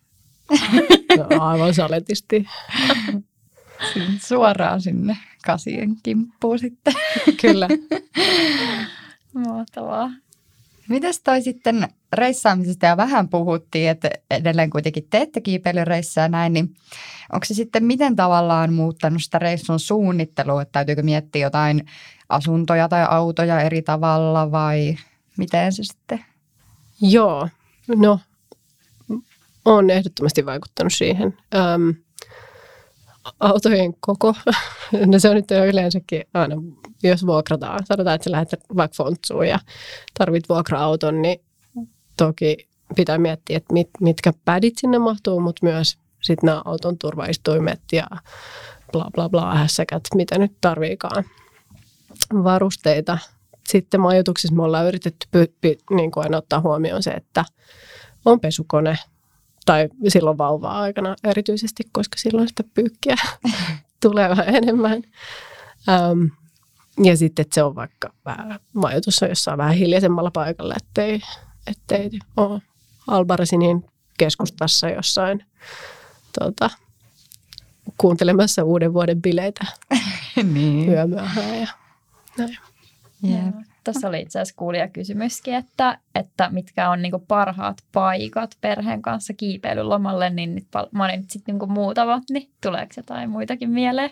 [1.18, 2.46] No aivan saletisti.
[4.22, 6.94] Suoraan sinne kasien kimppuun sitten.
[7.42, 7.68] Kyllä.
[9.34, 10.12] Mahtavaa.
[10.90, 16.76] Mites toi sitten reissaamisesta ja vähän puhuttiin, että edelleen kuitenkin teette kiipeilyreissää näin, niin
[17.34, 21.86] onko se sitten miten tavallaan muuttanut sitä reissun suunnittelua, että täytyykö miettiä jotain
[22.30, 24.96] asuntoja tai autoja eri tavalla vai
[25.38, 26.26] miten se sitten?
[27.02, 27.50] Joo,
[27.88, 28.20] no
[29.66, 31.38] on ehdottomasti vaikuttanut siihen.
[31.56, 31.96] Öm,
[33.40, 34.34] autojen koko,
[35.12, 36.56] no se on nyt yleensäkin aina,
[37.04, 39.60] jos vuokrataan, sanotaan, että sä lähdet vaikka Fontsuun ja
[40.18, 41.40] tarvit vuokra-auton, niin
[42.18, 42.58] toki
[42.96, 48.08] pitää miettiä, että mit, mitkä pädit sinne mahtuu, mutta myös sitten nämä auton turvaistuimet ja
[48.92, 51.26] bla bla bla hässäkät, mitä nyt tarviikaan
[52.44, 53.18] varusteita.
[53.68, 57.46] Sitten majoituksessa me ollaan yritetty py, py, niin kuin aina ottaa huomioon se, että
[58.26, 58.98] on pesukone,
[59.66, 63.16] tai silloin vauvaa aikana erityisesti, koska silloin sitä pyykkiä
[64.02, 65.04] tulee vähän enemmän.
[66.12, 66.32] Um,
[67.04, 71.22] ja sitten, että se on vaikka vähän, majoitus on jossain vähän hiljaisemmalla paikalla, ettei,
[71.68, 72.62] ettei ole
[73.08, 73.86] Albaresi niin
[74.18, 75.46] keskustassa jossain
[76.40, 76.70] tota,
[77.98, 79.66] kuuntelemassa uuden vuoden bileitä
[80.54, 80.90] niin.
[80.90, 81.68] yömyöhään ja
[82.38, 82.58] näin.
[83.24, 83.56] Jep.
[83.84, 90.30] Tässä oli itse asiassa kuulijakysymyskin, että, että mitkä on niinku parhaat paikat perheen kanssa kiipeilylomalle,
[90.30, 94.10] niin nyt pal- mainitsit niinku muutamat, niin tuleeko jotain muitakin mieleen?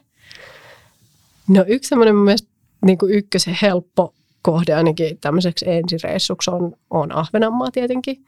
[1.47, 2.49] No yksi semmoinen mun mielestä
[2.85, 8.25] niin kuin ykkösen helppo kohde ainakin tämmöiseksi ensireissuksi on, on Ahvenanmaa tietenkin.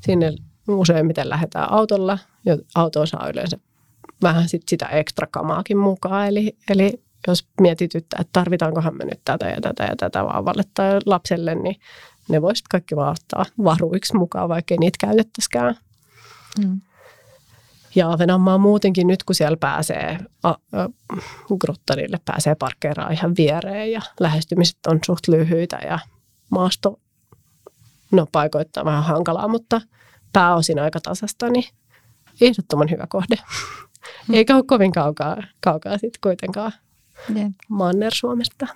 [0.00, 0.32] Sinne
[0.68, 3.58] useimmiten lähdetään autolla ja auto saa yleensä
[4.22, 6.28] vähän sit sitä ekstra kamaakin mukaan.
[6.28, 11.00] Eli, eli jos mietityttää, että tarvitaankohan me nyt tätä ja tätä ja tätä vauvalle tai
[11.06, 11.76] lapselle, niin
[12.28, 15.76] ne voisit kaikki vaan ottaa varuiksi mukaan, vaikka ei niitä käytettäisikään.
[16.64, 16.80] Mm.
[17.94, 20.56] Ja Ahvenanmaa muutenkin nyt, kun siellä pääsee a, a,
[21.60, 25.98] grottarille, pääsee parkkeeraan ihan viereen ja lähestymiset on suht lyhyitä ja
[26.50, 27.00] maasto,
[28.10, 29.80] no paikoittaa vähän hankalaa, mutta
[30.32, 31.64] pääosin aika tasasta, niin
[32.40, 33.36] ehdottoman hyvä kohde.
[34.32, 36.72] Eikä ole kovin kaukaa, kaukaa sitten kuitenkaan
[37.28, 37.52] Jep.
[37.68, 38.66] Manner-Suomesta.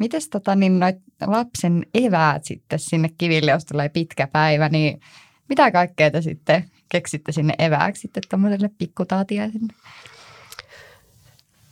[0.00, 0.96] Mites tota, niin noit
[1.26, 5.00] lapsen eväät sitten sinne kiville, jos tulee pitkä päivä, niin
[5.48, 9.72] mitä kaikkea te sitten keksitte sinne evääksi sitten tuommoiselle pikkutaatiaiselle?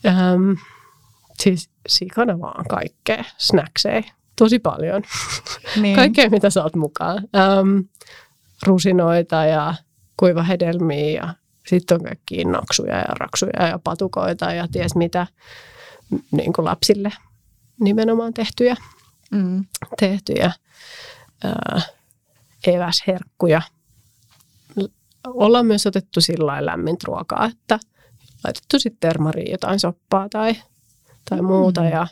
[0.06, 0.52] Ähm,
[1.42, 4.02] siis sikana vaan kaikkea, snackseja,
[4.36, 5.02] tosi paljon.
[5.80, 5.96] Niin.
[6.02, 7.16] Kaikkea, mitä saat mukaan.
[7.36, 7.78] Ähm,
[8.66, 9.74] rusinoita ja
[10.16, 11.34] kuivahedelmiä ja
[11.66, 15.26] sitten on kaikki naksuja ja raksuja ja patukoita ja ties mitä
[16.30, 17.12] niin kuin lapsille
[17.80, 18.76] nimenomaan tehtyjä,
[19.30, 19.64] Mm.
[20.00, 20.52] tehtyjä
[21.44, 21.82] ää,
[22.66, 23.62] eväsherkkuja.
[25.26, 27.78] Ollaan myös otettu sillä lämmintä ruokaa, että
[28.44, 30.56] laitettu sitten termariin jotain soppaa tai,
[31.30, 31.84] tai muuta.
[31.84, 32.06] Ja,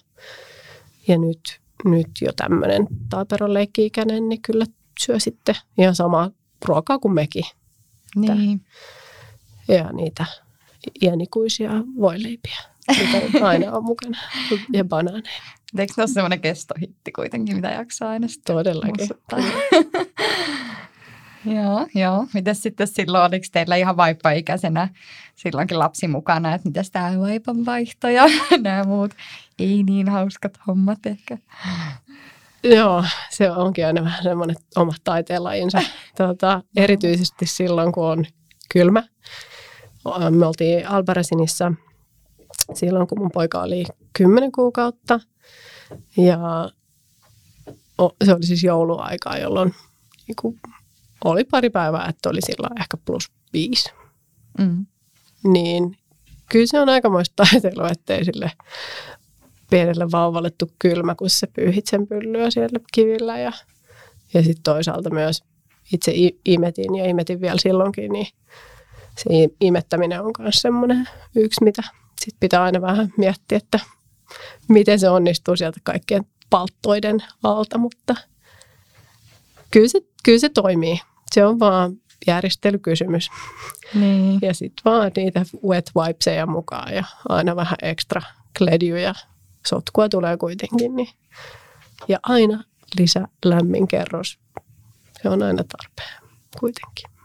[1.08, 4.66] ja nyt, nyt jo tämmöinen taaperon leikki-ikäinen, niin kyllä
[5.00, 6.30] syö sitten ihan samaa
[6.64, 7.44] ruokaa kuin mekin.
[8.16, 8.64] Niin.
[9.68, 10.26] Ja niitä
[11.02, 14.18] iänikuisia voileipiä, mitä aina on mukana.
[14.72, 15.42] Ja banaaneja.
[15.78, 19.08] Eikö ne ole semmoinen kestohitti kuitenkin, mitä jaksaa aina sitten Todellakin.
[21.56, 22.26] joo, joo.
[22.34, 24.88] Mites sitten silloin, oliko teillä ihan vaippaikäisenä
[25.34, 28.24] silloinkin lapsi mukana, että mitäs tämä vaipanvaihto ja
[28.62, 29.14] nämä muut
[29.58, 31.38] ei niin hauskat hommat ehkä?
[32.64, 35.82] Joo, se onkin aina vähän semmoinen oma taiteenlajinsa.
[36.16, 38.24] Tota, erityisesti silloin, kun on
[38.72, 39.02] kylmä.
[40.30, 41.72] Me oltiin Albaresinissa
[42.74, 45.20] silloin, kun mun poika oli 10 kuukautta.
[46.16, 46.38] Ja
[48.24, 49.74] se oli siis jouluaikaa, jolloin
[50.28, 50.60] niin kuin,
[51.24, 53.90] oli pari päivää, että oli silloin ehkä plus viisi.
[54.58, 54.86] Mm.
[55.44, 55.98] Niin
[56.50, 58.52] kyllä se on aikamoista taiteilua, ettei sille
[59.70, 63.38] pienelle vauvalle tuu kylmä, kun se pyyhit sen pyllyä siellä kivillä.
[63.38, 63.52] Ja,
[64.34, 65.44] ja sitten toisaalta myös
[65.92, 66.12] itse
[66.44, 68.26] imetin ja imetin vielä silloinkin, niin
[69.18, 71.82] se imettäminen on myös semmoinen yksi, mitä
[72.20, 73.80] sit pitää aina vähän miettiä, että
[74.68, 78.14] miten se onnistuu sieltä kaikkien palttoiden alta, mutta
[79.70, 81.00] kyllä se, kyllä se toimii.
[81.32, 81.92] Se on vaan
[82.26, 83.30] järjestelykysymys.
[83.94, 84.38] Niin.
[84.42, 88.22] Ja sitten vaan niitä wet wipeseja mukaan ja aina vähän ekstra
[88.58, 89.14] kledjuja.
[89.66, 90.96] Sotkua tulee kuitenkin.
[90.96, 91.08] Niin.
[92.08, 92.64] Ja aina
[92.98, 94.38] lisä lämmin kerros.
[95.22, 97.15] Se on aina tarpeen kuitenkin.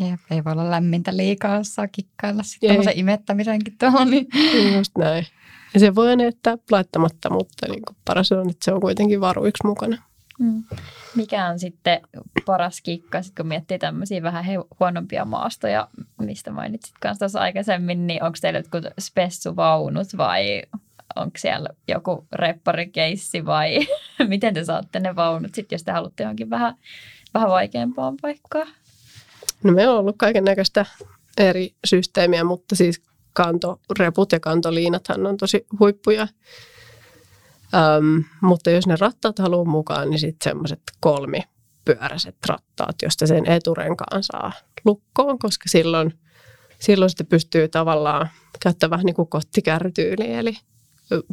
[0.00, 4.10] Jep, ei voi olla lämmintä liikaa, saa kikkailla sitten se imettämisenkin tuohon.
[4.10, 4.26] Niin.
[4.76, 5.26] Just näin.
[5.74, 9.20] Ja se voi aina jättää laittamatta, mutta niin kuin paras on, että se on kuitenkin
[9.20, 10.02] varuiksi mukana.
[10.38, 10.64] Mm.
[11.16, 12.00] Mikä on sitten
[12.46, 14.44] paras kikka, sit kun miettii tämmöisiä vähän
[14.80, 15.88] huonompia maastoja,
[16.20, 20.62] mistä mainitsit kanssa tuossa aikaisemmin, niin onko teillä jotkut spessuvaunut vai
[21.16, 23.78] onko siellä joku repparikeissi vai
[24.28, 26.74] miten te saatte ne vaunut sitten, jos te haluatte johonkin vähän,
[27.34, 28.68] vähän vaikeampaan paikkaan?
[29.64, 30.86] No me on ollut kaiken näköistä
[31.38, 36.28] eri systeemiä, mutta siis kantoreput ja kantoliinathan on tosi huippuja.
[37.74, 44.22] Öm, mutta jos ne rattaat haluaa mukaan, niin sitten semmoiset kolmipyöräiset rattaat, josta sen eturenkaan
[44.22, 44.52] saa
[44.84, 46.18] lukkoon, koska silloin,
[46.78, 48.28] silloin sitten pystyy tavallaan
[48.62, 50.56] käyttämään vähän niin kuin kottikärrytyyliin, eli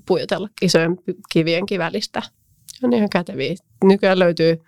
[0.06, 0.98] pujotella isojen
[1.32, 2.22] kivienkin välistä.
[2.84, 3.56] On ihan käteviä.
[3.84, 4.64] Nykyään löytyy,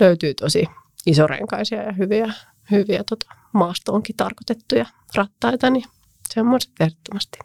[0.00, 0.66] löytyy tosi
[1.06, 2.32] isorenkaisia ja hyviä,
[2.70, 5.84] hyviä tota, maastoonkin tarkoitettuja rattaita, niin
[6.28, 7.38] semmoiset ehdottomasti.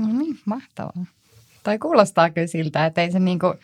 [0.00, 1.06] No niin, mahtavaa.
[1.62, 3.54] Tai kuulostaa kyllä siltä, että ei se, niinku,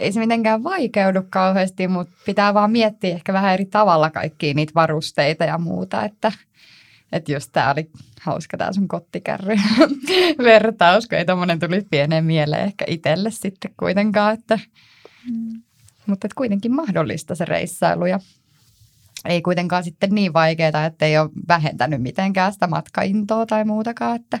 [0.00, 4.72] ei se mitenkään vaikeudu kauheasti, mutta pitää vaan miettiä ehkä vähän eri tavalla kaikkia niitä
[4.74, 6.32] varusteita ja muuta, että
[7.12, 7.90] että just tämä oli
[8.20, 9.56] hauska tämä sun kottikärry
[10.44, 14.58] vertaus, kun ei tommonen tuli pieneen mieleen ehkä itselle sitten kuitenkaan, että,
[15.30, 15.62] Mm.
[16.06, 18.18] mutta et kuitenkin mahdollista se reissailu ja
[19.24, 24.16] ei kuitenkaan sitten niin vaikeaa, että ei ole vähentänyt mitenkään sitä matkaintoa tai muutakaan.
[24.16, 24.38] Että...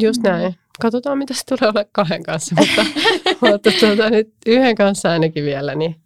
[0.00, 0.54] Just näin.
[0.80, 2.84] Katsotaan, mitä se tulee olla kahden kanssa, mutta,
[3.50, 5.96] mutta tuota, nyt yhden kanssa ainakin vielä, niin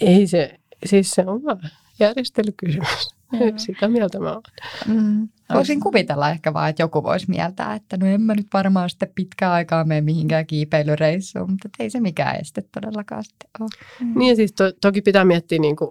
[0.00, 3.15] ei se, siis se on vaan järjestelykysymys.
[3.32, 3.52] Joo.
[3.56, 4.42] Sitä mieltä mä oon.
[4.86, 5.28] Mm.
[5.54, 9.12] Voisin kuvitella ehkä vaan, että joku voisi mieltää, että no en mä nyt varmaan sitten
[9.14, 13.68] pitkään aikaa mene mihinkään kiipeilyreissuun, mutta ei se mikään este todellakaan sitten ole.
[14.14, 15.90] Niin ja siis to, toki pitää miettiä, niin kuin,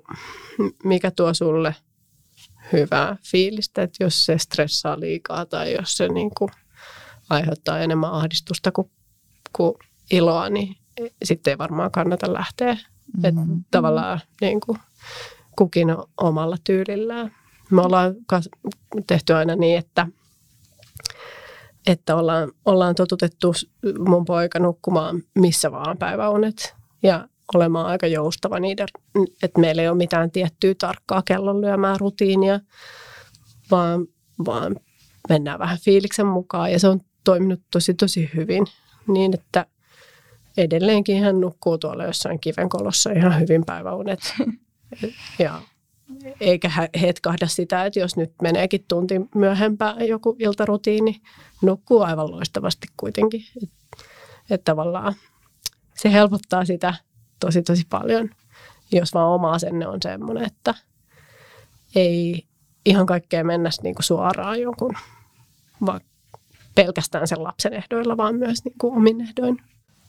[0.83, 1.75] mikä tuo sulle
[2.73, 6.49] hyvää fiilistä, että jos se stressaa liikaa tai jos se niin kuin,
[7.29, 8.91] aiheuttaa enemmän ahdistusta kuin,
[9.55, 9.73] kuin
[10.11, 10.75] iloa, niin
[11.23, 12.73] sitten ei varmaan kannata lähteä.
[12.73, 13.23] Mm-hmm.
[13.23, 14.77] Että tavallaan niin kuin,
[15.55, 15.87] kukin
[16.21, 17.31] omalla tyylillään.
[17.71, 18.15] Me ollaan
[19.07, 20.07] tehty aina niin, että,
[21.87, 23.53] että ollaan, ollaan totutettu
[24.07, 26.75] mun poika nukkumaan missä vaan päiväunet.
[27.03, 28.87] Ja olemaan aika joustava niiden,
[29.43, 32.59] että meillä ei ole mitään tiettyä tarkkaa kellon lyömää rutiinia,
[33.71, 34.07] vaan,
[34.45, 34.75] vaan
[35.29, 36.71] mennään vähän fiiliksen mukaan.
[36.71, 38.67] Ja se on toiminut tosi tosi hyvin.
[39.07, 39.65] Niin, että
[40.57, 44.19] edelleenkin hän nukkuu tuolla jossain kivenkolossa ihan hyvin päiväunet
[45.39, 45.61] ja
[46.39, 46.71] eikä
[47.01, 51.21] hetkahda sitä, että jos nyt meneekin tunti myöhempään joku iltarutiini,
[51.61, 53.41] nukkuu aivan loistavasti kuitenkin.
[53.63, 53.75] Että
[54.49, 55.15] et tavallaan
[55.97, 56.93] se helpottaa sitä
[57.39, 58.29] tosi tosi paljon,
[58.91, 60.73] jos vaan oma asenne on semmoinen, että
[61.95, 62.45] ei
[62.85, 64.93] ihan kaikkea mennä niinku suoraan jonkun
[65.85, 66.01] vaan
[66.75, 69.57] pelkästään sen lapsen ehdoilla, vaan myös niinku omin ehdoin.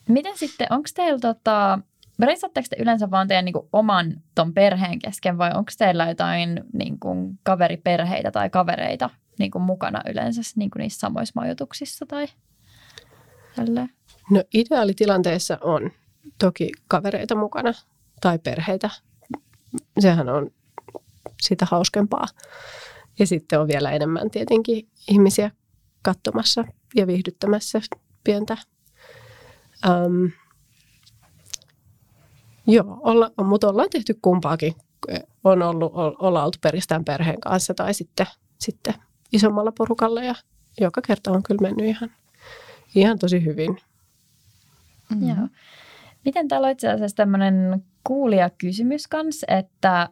[0.09, 1.79] Miten sitten, onko teillä tota,
[2.25, 6.65] reissaatteko te yleensä vaan teidän niin kuin, oman ton perheen kesken vai onko teillä jotain
[6.73, 12.27] niin kuin, kaveriperheitä tai kavereita niin kuin, mukana yleensä niin kuin, niissä samoissa majoituksissa tai
[13.57, 13.91] tälleen?
[14.31, 15.91] No ideaalitilanteessa on
[16.39, 17.73] toki kavereita mukana
[18.21, 18.91] tai perheitä.
[19.99, 20.51] Sehän on
[21.43, 22.27] sitä hauskempaa.
[23.19, 25.51] Ja sitten on vielä enemmän tietenkin ihmisiä
[26.03, 27.81] katsomassa ja viihdyttämässä
[28.25, 28.57] pientä.
[29.89, 30.31] Um,
[32.67, 34.75] Joo, olla, mutta ollaan tehty kumpaakin.
[35.45, 38.27] On ollut, olla oltu peristään perheen kanssa tai sitten,
[38.59, 38.95] sitten
[39.33, 40.35] isommalla porukalla ja
[40.81, 42.11] joka kerta on kyllä mennyt ihan,
[42.95, 43.77] ihan tosi hyvin.
[45.11, 45.29] Mm-hmm.
[45.29, 45.49] Joo.
[46.25, 50.09] Miten täällä on itse asiassa tämmöinen kuulijakysymys kanssa, että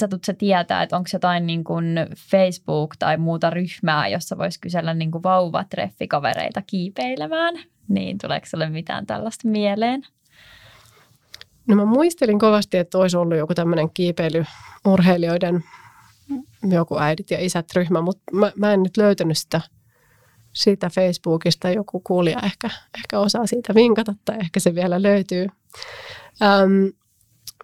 [0.00, 1.84] sä tulet sä tietää, että onko jotain niin kuin
[2.30, 7.54] Facebook tai muuta ryhmää, jossa voisi kysellä niin kuin vauvatreffikavereita kiipeilemään,
[7.88, 10.02] niin tuleeko sulle mitään tällaista mieleen?
[11.72, 15.64] No mä muistelin kovasti, että olisi ollut joku tämmöinen kiipeilyurheilijoiden
[16.70, 19.60] joku äidit ja isät ryhmä, mutta mä, mä en nyt löytänyt sitä,
[20.52, 21.70] siitä Facebookista.
[21.70, 25.46] Joku kuulija ehkä, ehkä osaa siitä vinkata tai ehkä se vielä löytyy.
[26.42, 26.86] Ähm,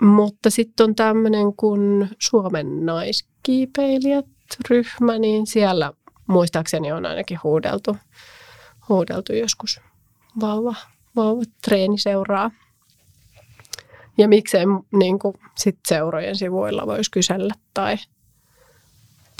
[0.01, 4.27] mutta sitten on tämmöinen kuin Suomen naiskiipeilijät
[4.71, 5.93] ryhmä, niin siellä
[6.27, 7.97] muistaakseni on ainakin huudeltu,
[8.89, 9.81] huudeltu joskus
[10.41, 10.75] vauva,
[11.17, 12.51] vauva treeniseuraa.
[14.19, 17.97] Ja miksei niin kuin, sit seurojen sivuilla voisi kysellä tai,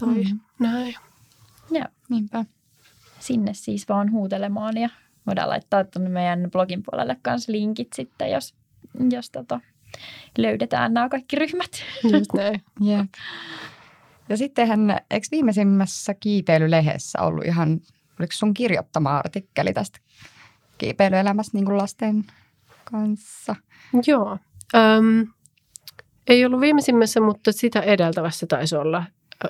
[0.01, 0.41] tai mm.
[0.59, 0.95] näin.
[1.71, 2.45] Joo, niinpä.
[3.19, 4.89] Sinne siis vaan huutelemaan ja
[5.27, 8.55] voidaan laittaa tuonne meidän blogin puolelle kanssa linkit sitten, jos,
[9.11, 9.61] jos tota,
[10.39, 11.71] löydetään nämä kaikki ryhmät.
[12.13, 12.63] Just näin.
[12.87, 13.09] yeah.
[14.29, 17.81] Ja sittenhän, eikö viimeisimmässä kiipeilylehdessä ollut ihan,
[18.19, 19.99] oliko sun kirjoittama artikkeli tästä
[20.79, 22.25] kiipeilyelämästä niin kuin lasten
[22.85, 23.57] kanssa?
[24.07, 24.39] Joo,
[24.75, 25.27] Öm,
[26.29, 29.05] ei ollut viimeisimmässä, mutta sitä edeltävässä taisi olla.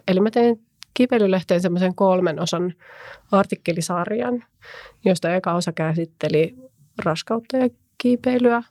[0.09, 2.75] Eli mä tein kipeilylehteen semmoisen kolmen osan
[3.33, 4.45] artikkelisarjan,
[5.05, 6.57] josta eka osa käsitteli
[7.05, 8.63] raskautta ja kiipeilyä.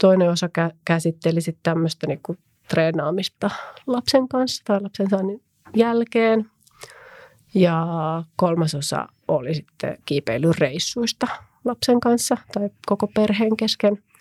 [0.00, 2.36] Toinen osa kä- käsitteli sitten tämmöistä niinku
[2.68, 3.50] treenaamista
[3.86, 5.42] lapsen kanssa tai lapsen saannin
[5.76, 6.50] jälkeen.
[7.54, 7.86] Ja
[8.36, 11.26] kolmas osa oli sitten kiipeilyreissuista
[11.64, 13.98] lapsen kanssa tai koko perheen kesken–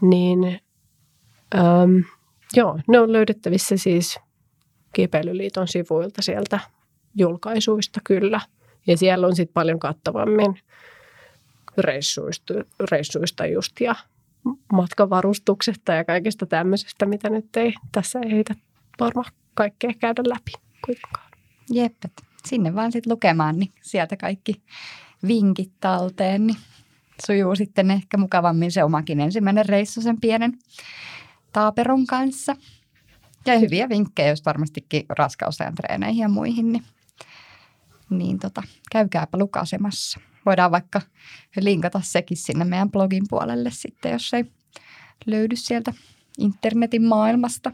[0.00, 0.60] niin
[1.54, 2.04] äm,
[2.56, 4.18] joo, ne on löydettävissä siis
[4.92, 6.60] Kiipeilyliiton sivuilta sieltä
[7.14, 8.40] julkaisuista kyllä.
[8.86, 10.58] Ja siellä on sitten paljon kattavammin
[11.78, 12.54] reissuista,
[12.90, 13.94] reissuista just ja
[14.72, 18.54] matkavarustuksesta ja kaikesta tämmöisestä, mitä nyt ei tässä ei heitä
[19.00, 20.52] varmaan kaikkea käydä läpi
[20.86, 21.30] kuitenkaan.
[21.70, 22.12] Jeppet,
[22.46, 24.62] sinne vaan sitten lukemaan, niin sieltä kaikki
[25.26, 26.58] vinkit talteen, niin
[27.26, 30.52] sujuu sitten ehkä mukavammin se omakin ensimmäinen reissu sen pienen
[31.52, 32.56] taaperon kanssa.
[33.46, 36.84] Ja hyviä vinkkejä, jos varmastikin raskausajan treeneihin ja muihin, niin,
[38.10, 38.62] niin tota,
[38.92, 40.20] käykääpä lukasemassa.
[40.46, 41.00] Voidaan vaikka
[41.60, 44.44] linkata sekin sinne meidän blogin puolelle sitten, jos ei
[45.26, 45.92] löydy sieltä
[46.38, 47.72] internetin maailmasta.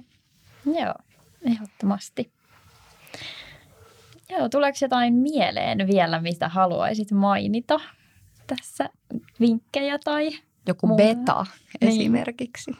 [0.67, 0.95] Joo,
[1.43, 2.33] ehdottomasti.
[4.29, 7.81] Joo, tuleeko jotain mieleen vielä, mistä haluaisit mainita
[8.57, 8.91] tässä?
[9.41, 10.31] Vinkkejä tai
[10.67, 11.47] Joku Mulla- beta
[11.81, 11.91] Niin.
[11.91, 12.71] esimerkiksi.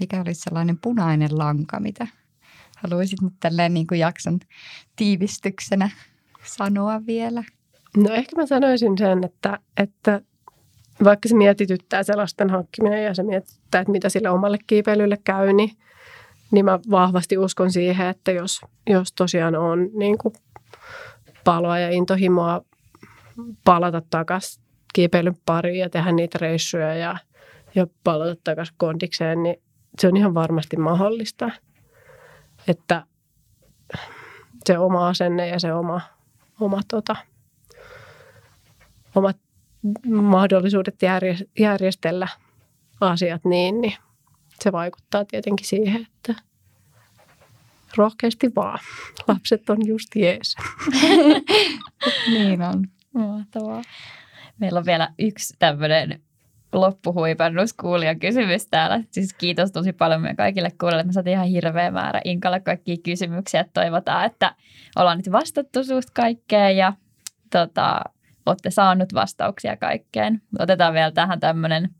[0.00, 2.06] Mikä olisi sellainen punainen lanka, mitä
[2.78, 4.38] haluaisit nyt tälleen niin kuin jakson
[4.96, 5.90] tiivistyksenä
[6.44, 7.44] sanoa vielä?
[7.96, 10.20] No ehkä mä sanoisin sen, että, että
[11.04, 15.52] vaikka se mietityttää se lasten hankkiminen ja se mietityttää, että mitä sille omalle kiipeilylle käy,
[15.52, 15.70] niin,
[16.50, 20.34] niin mä vahvasti uskon siihen, että jos, jos tosiaan on niin kuin
[21.44, 22.62] paloa ja intohimoa
[23.64, 24.64] palata takaisin
[24.94, 27.16] kiipeilyn pariin ja tehdä niitä reissuja ja,
[27.74, 29.56] ja palata takaisin kondikseen, niin
[29.98, 31.50] se on ihan varmasti mahdollista.
[32.68, 33.06] Että
[34.66, 36.00] se oma asenne ja se oma,
[36.60, 37.16] oma tota,
[39.14, 39.36] omat
[40.10, 42.28] mahdollisuudet järje- järjestellä
[43.00, 43.94] asiat niin, niin
[44.60, 46.42] se vaikuttaa tietenkin siihen, että
[47.96, 48.78] rohkeasti vaan.
[49.28, 50.56] Lapset on just jees.
[52.30, 52.95] Niin on.
[53.18, 53.82] Mahtavaa.
[54.58, 56.20] Meillä on vielä yksi tämmöinen
[56.72, 57.74] loppuhuipannus
[58.20, 59.00] kysymys täällä.
[59.10, 61.06] Siis kiitos tosi paljon meidän kaikille kuulijoille.
[61.06, 63.64] Me saatiin ihan hirveä määrä Inkalle kaikkia kysymyksiä.
[63.74, 64.54] Toivotaan, että
[64.96, 66.92] ollaan nyt vastattu susta kaikkeen ja
[67.50, 68.00] tota,
[68.46, 70.42] olette saanut vastauksia kaikkeen.
[70.58, 71.90] Otetaan vielä tähän tämmöinen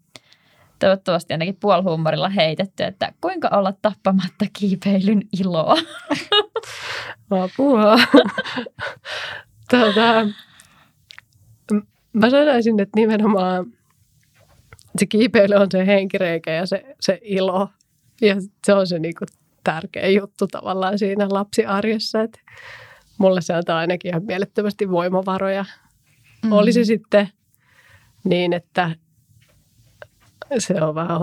[0.79, 5.77] toivottavasti ainakin puolihuumorilla heitetty, että kuinka olla tappamatta kiipeilyn iloa.
[7.31, 7.99] Apua.
[9.71, 10.33] tota, m-
[12.17, 13.67] mä sanoisin, että nimenomaan
[14.99, 17.69] se kiipeily on se henkireikä ja se, se ilo.
[18.21, 18.37] Ja
[18.67, 19.25] se on se niinku
[19.65, 22.23] tärkeä juttu tavallaan siinä lapsiarjessa.
[22.23, 22.41] Et
[23.19, 25.65] mulle se antaa ainakin ihan mielettömästi voimavaroja.
[26.45, 26.53] Mm.
[26.53, 27.29] Oli se sitten
[28.25, 28.97] niin, että
[30.59, 31.21] se on vähän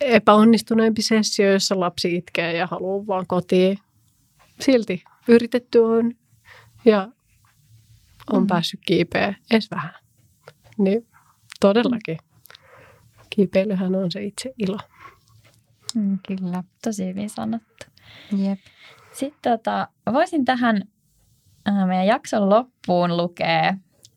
[0.00, 3.78] epäonnistuneempi sessio, jossa lapsi itkee ja haluaa vaan kotiin.
[4.60, 6.12] Silti yritetty on
[6.84, 7.08] ja
[8.32, 8.46] on mm.
[8.46, 10.01] päässyt kiipeä edes vähän.
[10.78, 11.06] Niin
[11.60, 12.18] todellakin
[13.30, 14.78] kiipeilyhän on se itse ilo.
[15.94, 16.64] Mm, kyllä.
[16.84, 17.86] Tosi hyvin sanottu.
[18.36, 18.58] Jep.
[19.12, 20.82] Sitten tota, voisin tähän
[21.68, 23.74] äh, meidän jakson loppuun lukea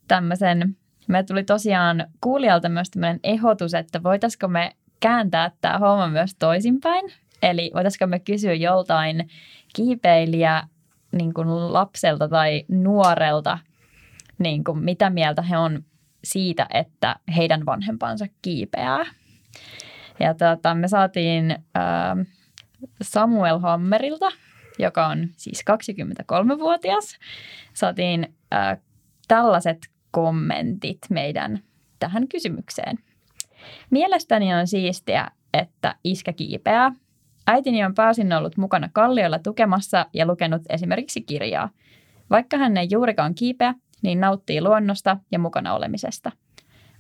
[0.08, 0.78] tämmöisen,
[1.08, 7.12] me tuli tosiaan kuulijalta myös tämmöinen ehdotus, että voitaisiko me kääntää tämä homma myös toisinpäin.
[7.44, 9.30] Eli voitaisiko me kysyä joltain
[9.76, 10.64] kiipeilijä
[11.12, 13.58] niin kuin lapselta tai nuorelta,
[14.38, 15.84] niin kuin mitä mieltä he on
[16.26, 19.06] siitä, että heidän vanhempansa kiipeää.
[20.20, 22.28] Ja tota, me saatiin äh,
[23.02, 24.32] Samuel Hammerilta,
[24.80, 27.18] joka on siis 23-vuotias,
[27.74, 28.78] saatiin äh,
[29.28, 29.78] tällaiset
[30.12, 31.60] kommentit meidän
[32.00, 32.98] tähän kysymykseen.
[33.90, 36.92] Mielestäni on siistiä, että iskä kiipeää.
[37.48, 41.70] Äitini on pääsin ollut mukana kalliolla tukemassa ja lukenut esimerkiksi kirjaa.
[42.30, 46.32] Vaikka hän ei juurikaan kiipeä, niin nauttii luonnosta ja mukana olemisesta.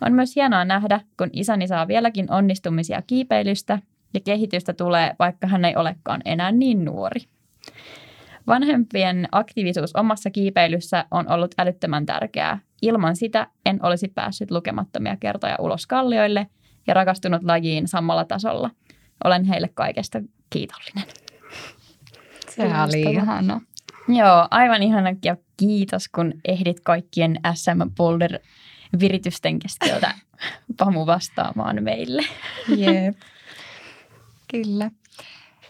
[0.02, 3.80] On myös hienoa nähdä, kun isäni saa vieläkin onnistumisia kiipeilystä
[4.14, 7.22] ja kehitystä tulee, vaikka hän ei olekaan enää niin nuori.
[8.48, 12.60] Vanhempien aktiivisuus omassa kiipeilyssä on ollut älyttömän tärkeää.
[12.82, 16.48] Ilman sitä en olisi päässyt lukemattomia kertoja ulos kallioille
[16.88, 18.70] ja rakastunut lajiin samalla tasolla.
[19.24, 21.04] Olen heille kaikesta kiitollinen.
[22.50, 23.62] Sehän oli ihana.
[24.08, 28.39] Joo, aivan ihana ja kiitos, kun ehdit kaikkien SM Boulder
[28.99, 30.14] viritysten keskeltä
[30.78, 32.22] Pamu vastaamaan meille.
[32.68, 33.18] Jep.
[34.51, 34.91] Kyllä.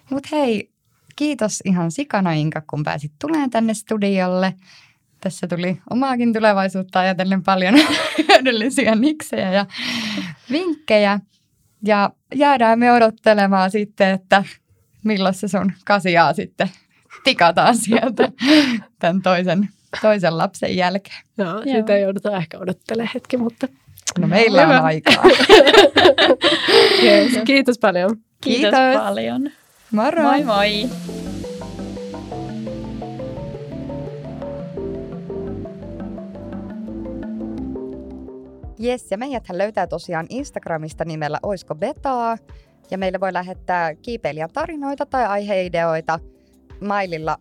[0.10, 0.70] Mutta hei,
[1.16, 4.54] kiitos ihan sikana Inka, kun pääsit tulemaan tänne studiolle.
[5.22, 7.76] Tässä tuli omaakin tulevaisuutta ajatellen paljon
[8.28, 9.66] hyödyllisiä niksejä ja
[10.52, 11.20] vinkkejä.
[11.86, 14.44] Ja jäädään me odottelemaan sitten, että
[15.04, 16.70] milloin se sun kasiaa sitten
[17.26, 18.32] tikataan sieltä
[19.00, 19.70] tämän toisen,
[20.02, 21.24] toisen lapsen jälkeen.
[21.38, 21.62] No, Joo.
[21.64, 23.68] sitä joudutaan ehkä odottelemaan hetki, mutta
[24.20, 24.80] No meillä on Hyvä.
[24.80, 25.24] aikaa.
[27.04, 28.10] yes, kiitos paljon.
[28.42, 29.02] Kiitos, Kiitos.
[29.02, 29.50] paljon.
[29.92, 30.22] Moro!
[30.24, 30.90] Moi moi!
[38.80, 42.38] Jes, ja meidäthän löytää tosiaan Instagramista nimellä Oisko Betaa.
[42.92, 46.20] Ja meille voi lähettää kiipeilijän tarinoita tai aiheideoita
[46.82, 47.38] maililla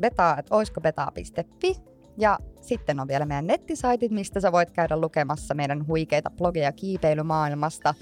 [0.00, 1.74] betaa.oiskobetaa.fi.
[2.18, 7.94] Ja sitten on vielä meidän nettisaitit, mistä sä voit käydä lukemassa meidän huikeita blogeja kiipeilymaailmasta.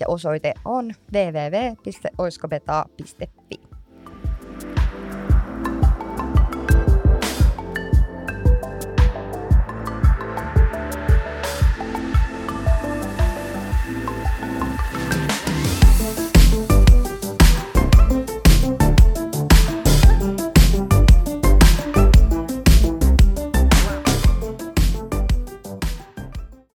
[0.00, 3.67] Ja osoite on www.oiskobetaa.fi.